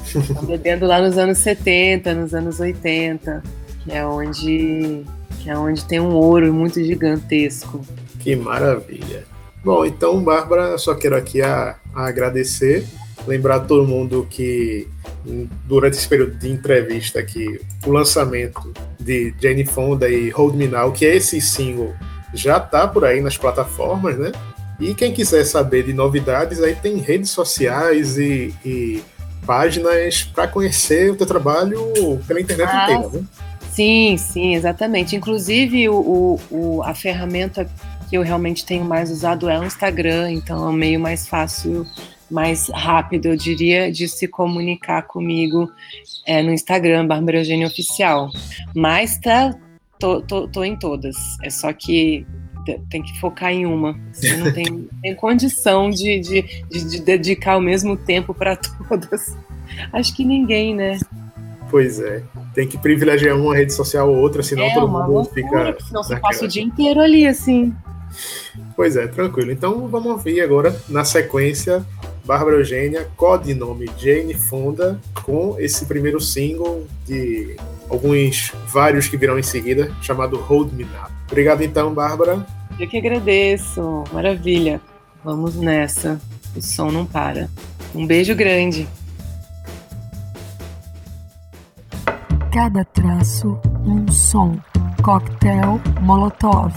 Estão 0.04 0.44
bebendo 0.46 0.86
lá 0.86 1.00
nos 1.00 1.16
anos 1.16 1.38
70, 1.38 2.14
nos 2.14 2.34
anos 2.34 2.60
80, 2.60 3.42
que 3.82 3.92
é 3.92 4.06
onde, 4.06 5.04
que 5.40 5.50
é 5.50 5.56
onde 5.56 5.84
tem 5.84 6.00
um 6.00 6.14
ouro 6.14 6.52
muito 6.52 6.82
gigantesco. 6.82 7.80
Que 8.20 8.36
maravilha. 8.36 9.24
Bom, 9.64 9.84
então, 9.86 10.22
Bárbara, 10.22 10.76
só 10.76 10.94
quero 10.94 11.16
aqui 11.16 11.40
a, 11.40 11.76
a 11.94 12.06
agradecer, 12.06 12.86
lembrar 13.26 13.60
todo 13.60 13.86
mundo 13.86 14.26
que 14.28 14.88
durante 15.64 15.96
esse 15.96 16.08
período 16.08 16.36
de 16.36 16.50
entrevista 16.50 17.18
aqui, 17.18 17.60
o 17.86 17.90
lançamento 17.90 18.72
de 19.00 19.34
Jane 19.40 19.64
Fonda 19.64 20.08
e 20.08 20.30
Hold 20.30 20.54
Me 20.54 20.68
Now, 20.68 20.92
que 20.92 21.06
é 21.06 21.16
esse 21.16 21.40
single, 21.40 21.94
já 22.34 22.60
tá 22.60 22.86
por 22.86 23.04
aí 23.04 23.20
nas 23.20 23.36
plataformas, 23.36 24.18
né? 24.18 24.32
E 24.78 24.92
quem 24.94 25.12
quiser 25.12 25.44
saber 25.44 25.84
de 25.84 25.92
novidades, 25.92 26.60
aí 26.60 26.74
tem 26.74 26.98
redes 26.98 27.30
sociais 27.30 28.18
e, 28.18 28.52
e 28.64 29.02
páginas 29.46 30.24
para 30.24 30.48
conhecer 30.48 31.12
o 31.12 31.16
teu 31.16 31.26
trabalho 31.26 31.80
pela 32.26 32.40
internet 32.40 32.68
ah, 32.70 32.92
inteira, 32.92 33.08
né? 33.08 33.24
Sim, 33.70 34.16
sim, 34.16 34.54
exatamente. 34.54 35.16
Inclusive, 35.16 35.88
o, 35.88 36.38
o, 36.50 36.82
a 36.84 36.94
ferramenta 36.94 37.68
que 38.08 38.16
eu 38.16 38.22
realmente 38.22 38.64
tenho 38.64 38.84
mais 38.84 39.10
usado 39.10 39.48
é 39.48 39.58
o 39.58 39.64
Instagram, 39.64 40.32
então 40.32 40.64
é 40.66 40.68
um 40.68 40.72
meio 40.72 41.00
mais 41.00 41.26
fácil 41.26 41.86
mais 42.30 42.68
rápido, 42.68 43.26
eu 43.26 43.36
diria, 43.36 43.92
de 43.92 44.08
se 44.08 44.26
comunicar 44.26 45.02
comigo 45.02 45.70
é, 46.26 46.42
no 46.42 46.52
Instagram, 46.52 47.06
Bárbara 47.06 47.38
Eugênio 47.38 47.66
Oficial. 47.66 48.30
Mas 48.74 49.18
tá, 49.18 49.54
tô, 49.98 50.20
tô, 50.20 50.48
tô 50.48 50.64
em 50.64 50.76
todas. 50.76 51.16
É 51.42 51.50
só 51.50 51.72
que 51.72 52.26
tem 52.88 53.02
que 53.02 53.20
focar 53.20 53.52
em 53.52 53.66
uma. 53.66 53.98
Você 54.12 54.36
não 54.36 54.52
tem, 54.52 54.64
tem 55.02 55.14
condição 55.14 55.90
de, 55.90 56.18
de, 56.20 56.42
de, 56.68 56.84
de, 56.84 57.00
dedicar 57.00 57.56
o 57.56 57.60
mesmo 57.60 57.96
tempo 57.96 58.32
para 58.32 58.56
todas. 58.88 59.36
Acho 59.92 60.14
que 60.16 60.24
ninguém, 60.24 60.74
né? 60.74 60.98
Pois 61.70 62.00
é. 62.00 62.22
Tem 62.54 62.66
que 62.66 62.78
privilegiar 62.78 63.36
uma 63.36 63.54
rede 63.54 63.72
social 63.72 64.08
ou 64.08 64.16
outra, 64.16 64.42
senão 64.42 64.64
é 64.64 64.74
todo 64.74 64.88
mundo 64.88 65.10
loucura, 65.10 65.34
fica. 65.34 65.76
Senão 65.86 66.02
você 66.02 66.16
passa 66.16 66.44
o 66.44 66.48
dia 66.48 66.62
inteiro 66.62 67.00
ali, 67.00 67.26
assim. 67.26 67.74
Pois 68.76 68.96
é, 68.96 69.06
tranquilo. 69.06 69.50
Então 69.50 69.88
vamos 69.88 70.10
ouvir 70.10 70.40
agora, 70.40 70.74
na 70.88 71.04
sequência, 71.04 71.84
Bárbara 72.24 72.56
Eugênia, 72.56 73.08
codinome 73.16 73.90
Jane 73.98 74.34
Fonda, 74.34 74.98
com 75.22 75.56
esse 75.58 75.84
primeiro 75.86 76.20
single 76.20 76.86
de 77.06 77.56
alguns 77.88 78.52
vários 78.68 79.08
que 79.08 79.16
virão 79.16 79.38
em 79.38 79.42
seguida, 79.42 79.92
chamado 80.00 80.36
Hold 80.36 80.72
Me 80.72 80.84
Now. 80.84 81.10
Obrigado 81.26 81.62
então, 81.62 81.92
Bárbara. 81.92 82.46
Eu 82.78 82.88
que 82.88 82.98
agradeço. 82.98 84.04
Maravilha. 84.12 84.80
Vamos 85.22 85.54
nessa. 85.54 86.20
O 86.56 86.62
som 86.62 86.90
não 86.90 87.06
para. 87.06 87.48
Um 87.94 88.06
beijo 88.06 88.34
grande. 88.34 88.86
Cada 92.52 92.84
traço, 92.84 93.58
um 93.84 94.06
som. 94.10 94.58
Coquetel 95.02 95.80
Molotov. 96.00 96.72